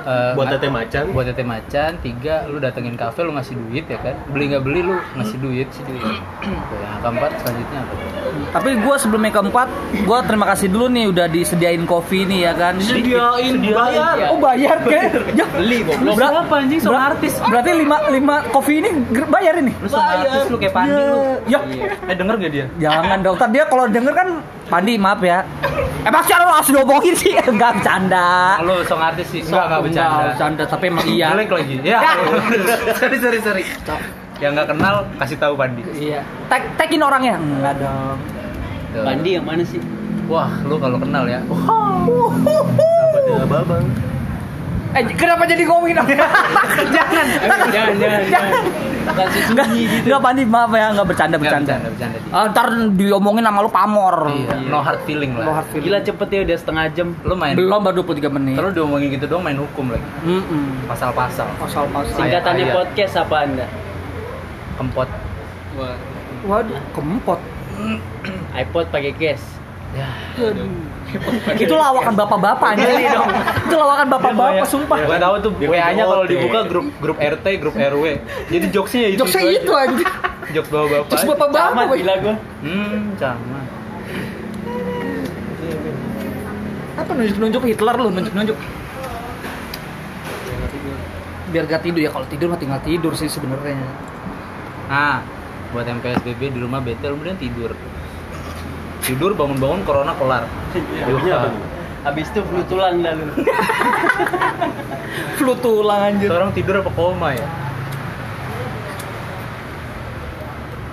[0.07, 1.03] eh, Buat tete macan.
[1.11, 4.79] buat tete macan, tiga lu datengin kafe lu ngasih duit ya kan, beli nggak beli
[4.81, 5.99] lu ngasih duit sih duit.
[5.99, 6.15] Tuh,
[6.73, 7.95] yang keempat selanjutnya apa?
[8.47, 9.67] tapi gue sebelum yang keempat,
[9.99, 12.73] gue terima kasih dulu nih udah disediain kopi nih ya kan.
[12.77, 14.15] Sediain bayar.
[14.29, 15.03] Oh bayar kan?
[15.33, 16.15] Ya, Beli goblok.
[16.15, 17.33] Ber- Siapa anjing seorang artis?
[17.39, 18.89] Berarti lima lima kopi ini
[19.27, 19.73] bayar ini.
[19.75, 21.19] Lu seorang artis lu kayak Pandi lu.
[21.45, 21.59] Ya,
[22.05, 22.65] Eh denger gak dia?
[22.77, 24.27] jangan dokter dia kalau denger kan
[24.67, 25.47] Pandi maaf ya.
[26.03, 28.59] Emang secara lu harus diomongin sih enggak bercanda.
[28.63, 29.41] Lu seorang artis sih.
[29.47, 30.23] Enggak, enggak bercanda.
[30.31, 31.27] bercanda tapi emang iya.
[31.35, 31.75] Jelek lagi.
[31.87, 31.99] Ya.
[32.99, 33.63] sorry, sorry, sorry.
[34.43, 35.81] Yang nggak kenal kasih tahu Pandi.
[35.95, 36.21] Iya.
[36.51, 37.39] Tag tagin orangnya.
[37.39, 38.17] Enggak dong.
[38.97, 39.79] Pandi yang mana sih?
[40.27, 41.39] Wah, lu kalau kenal ya.
[41.47, 43.85] Apa dia babang?
[44.95, 46.15] Eh kenapa jadi ngomongin orang?
[46.95, 47.25] jangan.
[47.71, 48.63] jangan, jangan, jangan.
[49.07, 50.03] Enggak, sunyi gitu.
[50.11, 51.73] enggak Pandi maaf ya, enggak bercanda Nggak bercanda.
[51.79, 52.17] bercanda, bercanda.
[52.19, 52.35] Di.
[52.35, 54.15] Ah, ntar diomongin sama lu pamor.
[54.27, 55.45] Iya, no hard feeling lah.
[55.47, 55.87] No hard feeling.
[55.87, 57.07] Gila cepet ya udah setengah jam.
[57.23, 58.55] Lu main Belum baru 23 menit.
[58.59, 60.07] Terus diomongin gitu dong main hukum lagi.
[60.91, 61.47] Pasal-pasal.
[61.55, 62.15] Pasal-pasal.
[62.19, 62.75] Singkatannya Ayat.
[62.75, 63.65] podcast apa anda?
[64.75, 65.09] Kempot.
[66.43, 67.39] Waduh, kempot.
[68.61, 69.56] iPod pakai case.
[69.97, 70.09] Ya.
[71.57, 73.29] itu lawakan bapak-bapak anjir dong.
[73.65, 74.97] Itu lawakan bapak-bapak sumpah.
[75.09, 78.21] Gua tahu tuh WA-nya kalau dibuka grup grup RT, grup RW.
[78.53, 79.19] Jadi jokesnya ya itu.
[79.25, 80.07] Jokesnya itu anjir.
[80.53, 80.69] Jokes.
[80.71, 81.95] Terus Camat bapak-bapak.
[81.97, 82.35] gila gua.
[82.63, 83.59] Hmm, sama.
[86.97, 88.57] Apa nunjuk-nunjuk Hitler lu nunjuk-nunjuk.
[91.47, 93.79] Biar gak tidur ya kalau tidur mah tinggal tidur sih sebenarnya.
[94.91, 95.23] Nah,
[95.71, 97.71] buat yang PSBB di rumah bete lu mending tidur.
[99.07, 100.43] Tidur bangun-bangun corona kelar.
[100.75, 100.83] Nih?
[102.03, 103.25] Habis itu flu tulang dah lu.
[105.39, 106.29] Flu tulang anjir.
[106.29, 107.47] Orang tidur apa koma ya?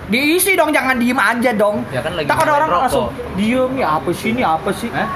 [0.09, 1.83] Diisi dong jangan diem aja dong.
[1.90, 2.83] Ya kan lagi Tak ada orang rokok.
[2.87, 4.88] langsung diem ya apa sih ini apa sih?
[4.92, 5.09] Hah?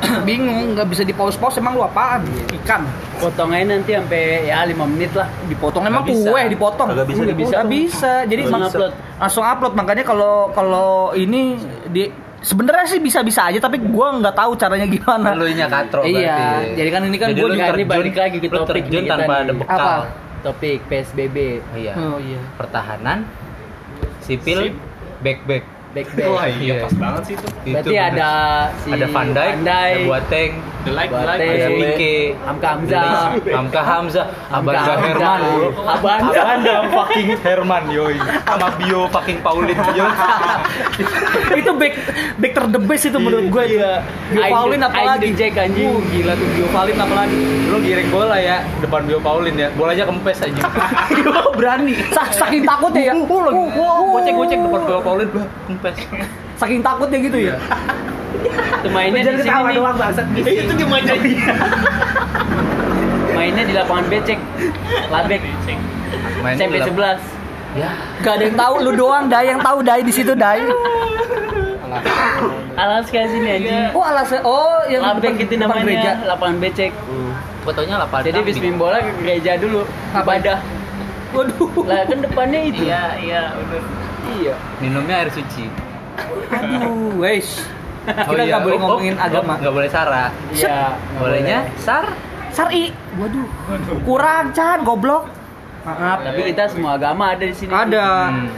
[0.24, 2.24] Bingung nggak bisa di pause-pause emang lu apaan?
[2.54, 2.82] Ikan.
[3.16, 5.28] Potong aja nanti sampai ya 5 menit lah.
[5.44, 6.26] Dipotong emang Nggak bisa.
[6.26, 6.88] kue dipotong.
[6.88, 7.52] Kagak bisa Nggak dipotong.
[7.52, 8.12] Nggak bisa.
[8.24, 8.92] Jadi Langsung upload.
[9.16, 12.08] langsung upload makanya kalau kalau ini di
[12.40, 15.28] sebenarnya sih bisa-bisa aja tapi gua nggak tahu caranya gimana.
[15.34, 16.72] Lu nya katro Iya, berarti.
[16.74, 19.32] jadi kan ini kan Jadi gua lu juga- ini balik lagi ke topik terjun tanpa
[19.38, 19.76] ada bekal.
[19.76, 19.94] Apa?
[20.40, 21.36] Topik PSBB.
[21.76, 21.92] Iya.
[21.94, 22.40] Oh iya.
[22.56, 23.28] Pertahanan,
[24.20, 24.74] sipil, Sip.
[25.20, 25.64] back-back.
[25.90, 26.86] Back back Wah, iya.
[26.86, 27.46] Pas banget sih itu.
[27.50, 28.08] Itu berarti bener.
[28.14, 28.30] ada
[28.78, 31.36] si ada Van Dijk, Van Dijk, ada Boateng, The like, the like.
[31.36, 32.14] Boateng, ada Pique,
[32.46, 35.40] Hamka Hamzah Hamka Hamzah, Abanda Hamka Herman.
[35.82, 36.40] Abanda.
[36.40, 40.12] Abanda fucking Herman yoi, sama Bio fucking Paulin yoi.
[41.60, 41.94] itu back
[42.38, 44.00] back ter the best itu menurut gue ya.
[44.30, 45.26] Bio Aing- Paulin apalagi.
[45.26, 45.90] the Jack, anjing.
[45.90, 47.38] Uh, gila tuh Bio Paulin apalagi.
[47.66, 50.62] Lu giring bola ya depan Bio Paulin ya, bolanya kempes aja.
[51.58, 51.98] Berani.
[52.14, 53.14] Sa- saking takutnya ya.
[53.18, 53.62] Uh, lagi.
[54.14, 55.28] Gocek-gocek depan Bio Paulin,
[55.80, 55.96] kempes.
[56.56, 57.56] Saking takutnya gitu ya.
[58.80, 59.80] Itu mainnya di sini nih.
[59.80, 60.26] bangsat.
[60.64, 61.12] Itu gimana?
[63.32, 64.38] Mainnya di lapangan becek.
[65.08, 65.40] Labek.
[66.44, 67.40] Main SMP di lap- 11.
[67.70, 67.90] Ya,
[68.20, 70.58] Gak ada yang tahu lu doang, Dai yang tahu Dai di situ Dai.
[72.74, 73.94] Alas kayak sini anjing.
[73.94, 76.12] Oh alasnya oh yang Labek itu namanya, gereja.
[76.26, 76.92] lapangan becek.
[77.60, 78.24] fotonya lapar.
[78.24, 80.58] Jadi main bola ke gereja dulu, ibadah.
[81.30, 81.70] Waduh.
[81.86, 82.82] Lah kan depannya itu.
[82.88, 83.82] Iya, iya, udah.
[84.30, 84.54] Iya.
[84.78, 85.66] Minumnya air suci.
[86.54, 87.48] Aduh, wes.
[88.00, 89.54] Oh Kita iya, nggak boleh oh, ngomongin oh, agama.
[89.60, 90.24] Nggak boleh sara.
[90.56, 90.96] Iya.
[90.96, 92.04] nggak Bolehnya sar.
[92.50, 92.88] Sari.
[93.20, 93.46] Waduh.
[94.08, 95.28] Kurang Chan, goblok.
[95.84, 96.24] Maaf.
[96.24, 97.70] Tapi kita semua agama ada di sini.
[97.70, 98.48] Ada Hmm.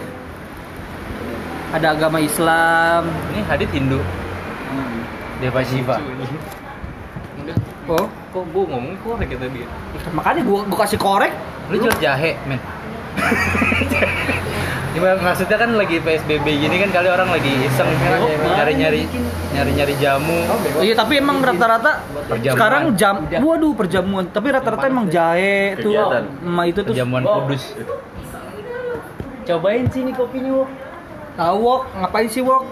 [1.74, 3.10] ada agama Islam.
[3.34, 3.98] Ini Hadit Hindu.
[3.98, 5.02] Hmm.
[5.42, 5.96] Deva Shiva.
[7.90, 9.66] Oh, Kok gua ngomong korek ya tadi?
[10.14, 11.34] makanya gua gua kasih korek.
[11.68, 12.62] Lu jual jahe, men.
[14.92, 17.88] Gimana maksudnya kan lagi PSBB gini kan kali orang lagi iseng
[18.44, 19.08] nyari-nyari
[19.56, 20.36] nyari-nyari jamu.
[20.84, 25.96] Iya, tapi emang rata-rata sekarang jam waduh perjamuan, tapi rata-rata emang jahe tuh.
[26.44, 27.72] Emak itu tuh Perjamuan kudus.
[29.42, 30.68] Cobain sini kopinya, Wok.
[31.32, 32.62] Tahu wok, ngapain sih wok?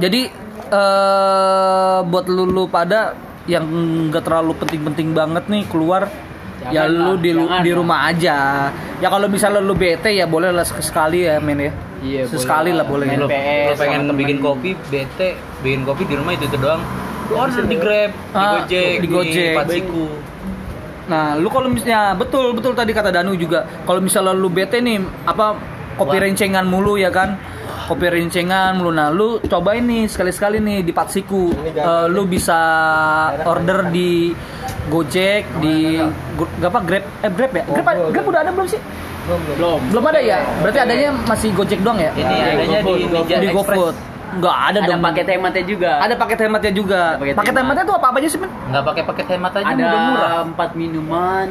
[0.00, 0.32] Jadi
[0.68, 3.12] eh buat lu, lu pada
[3.44, 3.68] yang
[4.08, 6.08] nggak terlalu penting-penting banget nih keluar
[6.58, 7.76] Jangan ya lu lah, di, jangan di lah.
[7.76, 8.36] rumah aja.
[8.98, 11.72] Ya kalau misalnya lu bete ya boleh lah sekali ya men ya.
[11.98, 13.06] Iya, Sesekali lah boleh.
[13.10, 15.34] Main Lu, PS lu pengen bikin kopi, bete,
[15.66, 16.82] bikin kopi di rumah itu itu doang.
[17.30, 19.54] Lu order di Grab, di Ah, Gojek, di Gojek.
[21.08, 25.00] Nah, lu kalau misalnya betul betul tadi kata Danu juga, kalau misalnya lu bete nih
[25.26, 25.58] apa
[25.98, 27.34] kopi rencengan mulu ya kan?
[27.88, 28.92] Kopi rencengan mulu.
[28.94, 31.50] Nah, lu cobain nih sekali-sekali nih di Patsiku.
[31.66, 32.60] Eh, lu bisa
[33.42, 34.30] order di
[34.88, 35.74] Gojek, di
[36.34, 37.64] Gu- apa Grab eh Grab ya?
[37.66, 38.80] Grab, Grab udah ada belum sih?
[39.54, 39.78] Belum.
[39.88, 40.40] Belum ada ya?
[40.58, 42.10] Berarti adanya masih Gojek doang ya?
[42.12, 43.48] Ini Iya, adanya di Ninja di.
[43.50, 43.96] GoFood.
[44.28, 45.00] Enggak ada, Ada dong.
[45.02, 45.92] paket hematnya juga.
[45.98, 47.00] Ada paket hematnya juga.
[47.06, 47.60] Ada paket Paket hemat.
[47.62, 48.50] hematnya tuh apa-apa aja sih, Men?
[48.66, 50.32] Nggak pakai paket hemat aja ada udah murah.
[50.46, 51.48] empat minuman.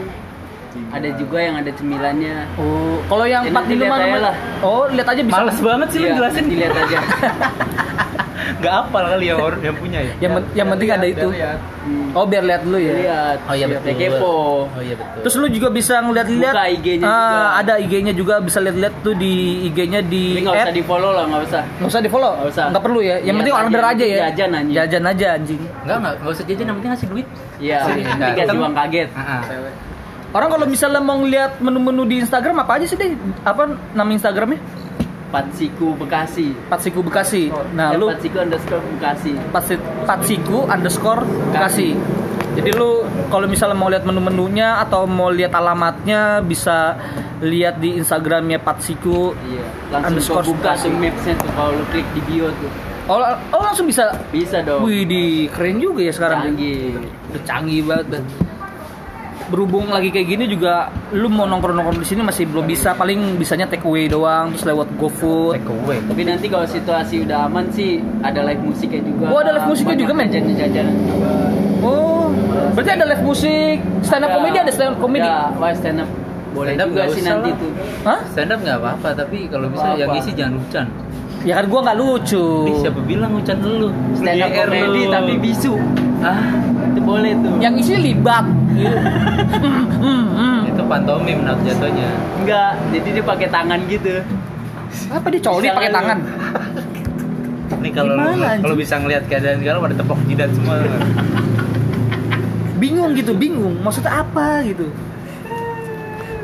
[0.88, 2.38] Ada juga yang ada cemilannya.
[2.54, 4.36] Oh, kalau yang Ya, empat nanti lihat minuman aja lah.
[4.62, 5.36] Oh, lihat aja bisa.
[5.36, 6.44] Males banget sih lu Iya, jelasin.
[6.46, 6.98] Dilihat aja.
[8.58, 10.14] Nggak apal kali yang orang yang punya ya.
[10.20, 11.28] Yang, yang penting ada itu.
[11.28, 12.12] Hmm.
[12.12, 12.94] Oh, biar lihat dulu ya.
[12.94, 13.38] Lihat.
[13.46, 13.92] Oh iya betul.
[13.94, 14.36] Kepo.
[14.68, 15.20] Oh iya betul.
[15.24, 17.48] Terus lu juga bisa ngeliat-lihat Buka IG-nya Ah, juga.
[17.56, 19.34] Ada IG-nya juga bisa lihat-lihat tuh di
[19.68, 21.62] IG-nya di Tapi nggak usah di follow lah, nggak usah.
[21.78, 22.32] Nggak usah di follow.
[22.36, 22.66] Nggak usah.
[22.72, 23.16] Nggak perlu ya.
[23.18, 23.64] Yang Lihat penting aja.
[23.64, 24.18] order aja ya.
[24.28, 24.76] Jajan, anjing.
[24.76, 25.62] Jajan aja anjing.
[25.84, 27.28] Enggak enggak enggak usah jajan yang penting ngasih duit.
[27.58, 27.78] Iya.
[28.36, 29.10] Kan- uang kaget.
[29.10, 29.42] Heeh.
[30.28, 33.16] Orang kalau misalnya mau ngeliat menu-menu di Instagram apa aja sih deh?
[33.42, 33.64] Apa
[33.96, 34.60] nama Instagramnya?
[35.28, 36.56] Patsiku Bekasi.
[36.68, 37.52] Patsiku Bekasi.
[37.72, 39.32] Nah, Eh, lu Patsiku underscore Bekasi.
[39.50, 41.90] Patsi- Patsiku underscore Bekasi.
[42.54, 46.98] Jadi lu kalau misalnya mau lihat menu-menunya atau mau lihat alamatnya bisa
[47.40, 49.38] lihat di Instagramnya Patsiku.
[49.38, 49.66] Iya.
[49.90, 50.84] Langsung Underscore buka Bekasi.
[50.84, 52.72] tuh mapsnya tuh kalau lu klik di bio tuh.
[53.08, 54.10] Oh, oh langsung bisa.
[54.30, 54.84] Bisa dong.
[54.84, 56.52] Wih, di keren juga ya sekarang.
[56.52, 56.98] Canggih.
[57.32, 58.20] Udah canggih banget.
[59.48, 63.64] Berhubung lagi kayak gini juga lu mau nongkrong-nongkrong di sini masih belum bisa paling bisanya
[63.64, 65.56] take away doang terus lewat GoFood.
[65.56, 66.04] Take away.
[66.04, 69.26] Tapi nanti kalau situasi udah aman sih ada live musiknya juga.
[69.28, 70.28] Oh, ada live musiknya juga, men?
[70.28, 71.32] Jajan-jajanan juga.
[71.80, 72.28] Oh,
[72.76, 75.24] berarti ada live musik, stand up comedy ada stand up comedy.
[75.24, 76.10] Ya, wah stand up.
[76.52, 77.56] Boleh Stand up juga nggak sih nanti lah.
[77.56, 77.72] tuh.
[78.04, 78.20] Hah?
[78.28, 80.88] Stand up nggak apa-apa, tapi kalau bisa yang isi jangan Ucan.
[81.46, 82.46] Ya kan gua nggak lucu.
[82.66, 83.88] Ih, siapa bilang Ucan dulu?
[84.12, 85.14] Stand up comedy lu.
[85.14, 85.74] tapi bisu.
[86.20, 86.42] ah,
[86.90, 87.54] Itu boleh tuh.
[87.62, 88.44] Yang isi libat.
[90.70, 92.10] Itu pantomim nak jatuhnya.
[92.42, 94.14] Enggak, jadi dia pakai tangan gitu.
[95.12, 96.18] Apa dia coli pakai tangan?
[97.78, 98.16] Ini kalau
[98.64, 100.76] kalau bisa ngelihat keadaan sekarang pada tepok jidat semua.
[102.82, 103.74] Bingung gitu, bingung.
[103.82, 104.86] Maksudnya apa gitu?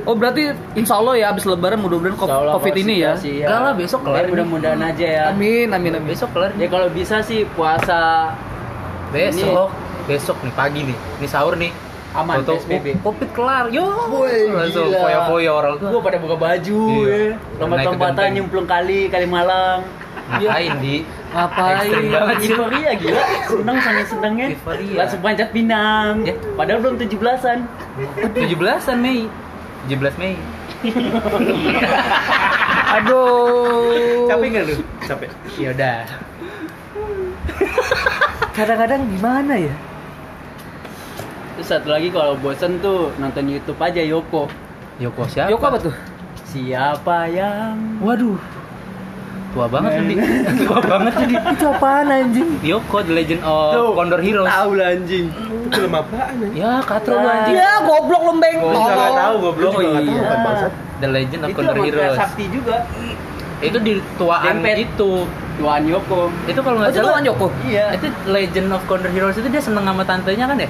[0.04, 3.16] Oh berarti insya Allah ya abis lebaran mudah-mudahan covid kalau ini ya.
[3.16, 4.32] situasi Enggak lah, besok kelar Ya, ini.
[4.36, 5.24] mudah-mudahan aja ya.
[5.32, 6.10] Amin, amin, amin.
[6.12, 6.52] Besok kelar.
[6.60, 8.34] Ya kalau bisa sih puasa
[9.14, 9.70] Besok,
[10.10, 10.98] besok nih pagi nih.
[11.22, 11.70] Ini sahur nih.
[12.14, 12.88] Aman Foto PSBB.
[12.94, 13.66] oh, Covid kelar.
[13.68, 15.02] Yo, Woi, langsung gila.
[15.02, 15.90] foya-foya orang tuh.
[15.90, 17.10] Gua pada buka baju Iya.
[17.10, 17.34] ya.
[17.58, 19.82] Lompat-lompatan nyemplung kali, kali Malang.
[20.24, 20.96] Ngapain di?
[21.30, 21.90] Ngapain?
[22.40, 24.48] Euforia gila, seneng sangat senengnya.
[24.50, 24.96] Euforia.
[24.96, 26.22] Langsung panjat pinang.
[26.22, 26.34] Ya.
[26.54, 27.60] Padahal belum 17-an.
[28.32, 29.26] 17-an Mei.
[29.84, 30.36] 17 Mei.
[32.94, 34.30] Aduh.
[34.30, 34.76] Capek nggak lu?
[35.02, 35.30] Capek.
[35.58, 36.00] Ya udah.
[38.54, 39.74] Kadang-kadang gimana ya?
[41.64, 44.52] Terus satu lagi kalau bosen tuh nonton YouTube aja Yoko.
[45.00, 45.48] Yoko siapa?
[45.48, 45.96] Yoko apa tuh?
[46.44, 48.36] Siapa yang Waduh.
[49.56, 50.16] Tua banget tadi.
[50.68, 51.36] Tua banget tadi.
[51.40, 52.60] Itu apaan anjing?
[52.60, 53.90] Yoko The Legend of Tuh.
[53.96, 54.44] Condor Heroes.
[54.46, 55.26] tahu lah anjing.
[55.32, 56.48] Itu film apaan ya?
[56.52, 57.56] Ya, katro lu anjing.
[57.56, 58.56] Ya goblok lembeng.
[58.60, 60.24] Gua juga nggak tahu, belum Oh, nggak tahu iya.
[60.28, 60.72] kan bangsat.
[61.00, 62.18] The Legend of Itu Condor Heroes.
[62.20, 62.78] Sakti juga.
[63.62, 64.76] Itu di tuaan Dempet.
[64.84, 65.12] itu.
[65.54, 66.28] Tuan Yoko.
[66.44, 67.12] Itu kalau Oh, nggak itu salah.
[67.16, 67.48] tuan Yoko?
[67.64, 67.86] Iya.
[67.96, 70.68] Itu Legend of Condor Heroes itu dia seneng sama tantenya kan ya?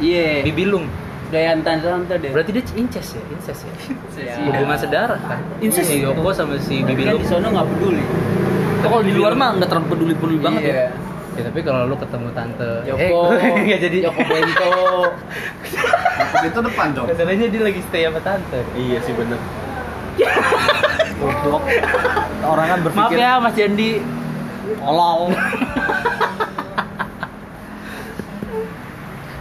[0.00, 0.44] Iya.
[0.44, 0.86] Bibilung.
[1.26, 1.90] Gayan tante
[2.22, 2.30] deh.
[2.30, 3.72] Berarti dia incest ya, incest ya.
[4.14, 4.34] Iya.
[4.46, 5.40] Hubungan saudara kan.
[5.58, 5.90] Incest?
[5.90, 7.20] Si Yoko sama si Tapi kan Bibilung.
[7.22, 8.02] di sono nggak peduli.
[8.86, 10.70] Kalau di luar mah nggak terlalu peduli-peduli banget ya.
[10.70, 10.88] Iya.
[11.36, 13.18] Ya tapi kalau lu ketemu tante Yoko.
[13.34, 14.70] eh, nggak jadi Yoko Bento.
[16.46, 18.60] itu depan dong Masalahnya dia lagi stay sama tante.
[18.78, 19.38] Iya sih bener.
[21.20, 21.64] Goblok.
[22.40, 23.90] Orang kan Maaf berpikir ya Mas Jandi.
[24.78, 25.32] tolol.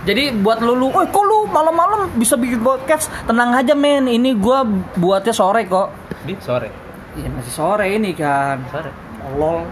[0.05, 4.05] Jadi buat lu lu, "Woi, kok lu malam-malam bisa bikin podcast?" Tenang aja, men.
[4.05, 4.61] Ini gua
[4.95, 5.89] buatnya sore kok.
[6.21, 6.69] Di sore.
[7.17, 8.61] Iya, masih sore ini kan.
[8.69, 8.93] Sore.
[9.25, 9.65] Tolol.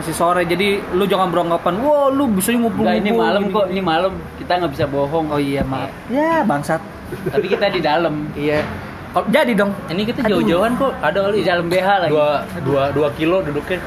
[0.00, 0.42] Masih sore.
[0.48, 4.52] Jadi lu jangan beranggapan, "Wah, lu bisa ngumpul Enggak ini malam kok, ini malam kita
[4.64, 5.28] nggak bisa bohong.
[5.28, 5.92] Oh iya, maaf.
[6.08, 6.80] Ya, bangsat.
[7.28, 8.32] Tapi kita di dalam.
[8.32, 8.64] Iya.
[9.14, 9.70] Kalau jadi dong.
[9.92, 10.90] Ini kita jauh-jauhan kok.
[10.98, 12.10] Ada kali Di dalam BH lagi.
[12.10, 13.78] Dua, dua, dua kilo duduknya.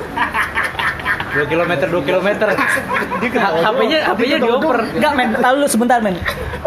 [1.28, 2.48] Dua kilometer, dua kilometer.
[2.56, 4.78] HP-nya, HP-nya dioper.
[4.96, 5.30] Enggak, men.
[5.38, 6.16] Tahu lu sebentar, men.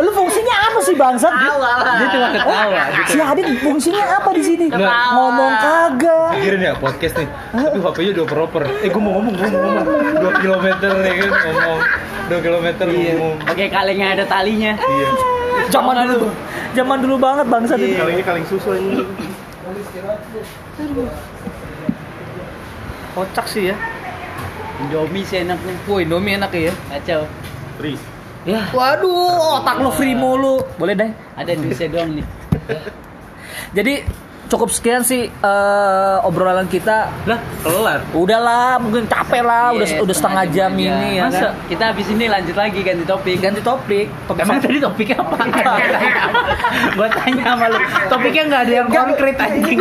[0.01, 1.33] Lu fungsinya apa sih, bangsat?
[1.33, 2.83] Dia cuma ketawa.
[3.09, 4.67] Si Adit fungsinya apa di sini?
[4.71, 6.31] Ngomong kagak.
[6.41, 7.29] Pikirin ya podcast nih.
[7.53, 8.63] Tapi HP-nya dioper-oper.
[8.85, 9.85] Eh, gue mau ngomong, gue mau ngomong.
[10.21, 11.79] Dua kilometer ya kan ngomong.
[12.31, 13.35] Dua kilometer ngomong.
[13.43, 14.73] Pakai kalengnya ada talinya.
[14.79, 15.09] Iya.
[15.69, 16.29] Zaman dulu.
[16.77, 17.99] Zaman dulu banget bangsat itu.
[17.99, 19.03] Kalengnya kaleng susu ini.
[23.11, 23.77] Kocak sih ya.
[24.81, 25.75] Indomie sih enaknya.
[25.85, 26.73] Woi, Indomie enak ya.
[26.89, 27.23] Kacau.
[27.77, 27.93] Tri.
[28.49, 30.65] Ya, Waduh, otak lu free mulu.
[30.81, 31.11] Boleh deh.
[31.37, 32.27] Ada duitnya doang nih.
[33.77, 33.95] Jadi
[34.51, 37.09] cukup sekian sih eh, obrolan kita.
[37.25, 38.01] lah kelar.
[38.11, 39.71] Udahlah, mungkin capek lah.
[39.73, 40.83] Udah Iya, udah setengah jam aja.
[40.83, 41.25] ini ya.
[41.31, 41.39] Masa?
[41.39, 41.53] kan?
[41.71, 43.37] Kita habis ini lanjut lagi ganti topik.
[43.39, 44.07] Ganti topik.
[44.27, 45.37] Topik Emang tadi topiknya apa?
[46.99, 47.79] Gua tanya sama lu.
[48.11, 49.79] Topiknya nggak ada yang konkret anjing.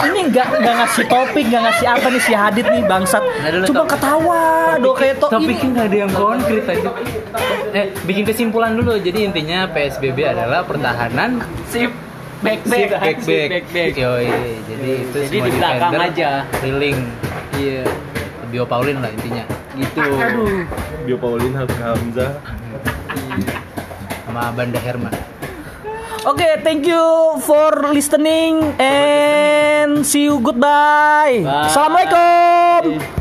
[0.00, 3.20] ini nggak nggak ngasih topik, nggak ngasih apa nih si Hadit nih bangsat.
[3.20, 4.42] Nah, Cuma ketawa,
[4.80, 6.90] do kayak to Topiknya nggak ada yang konkret aja.
[7.70, 8.96] Eh, bikin kesimpulan dulu.
[8.96, 12.09] Jadi intinya PSBB adalah pertahanan Sip.
[12.40, 13.48] Back back back back.
[13.52, 13.92] back back.
[14.00, 14.28] Yoi,
[14.64, 16.30] jadi itu Jadi semua di belakang defender aja.
[16.60, 16.98] Keliling
[17.60, 17.84] Iya.
[18.50, 19.44] Bio Paulin lah intinya.
[19.76, 20.00] Gitu.
[20.00, 20.64] Aduh.
[21.04, 22.32] Bio Paulin Hamzah.
[24.26, 25.14] Sama Banda Herman.
[26.28, 27.00] Oke, thank you
[27.48, 31.40] for listening and see you goodbye.
[31.40, 31.68] Bye.
[31.68, 33.00] Assalamualaikum.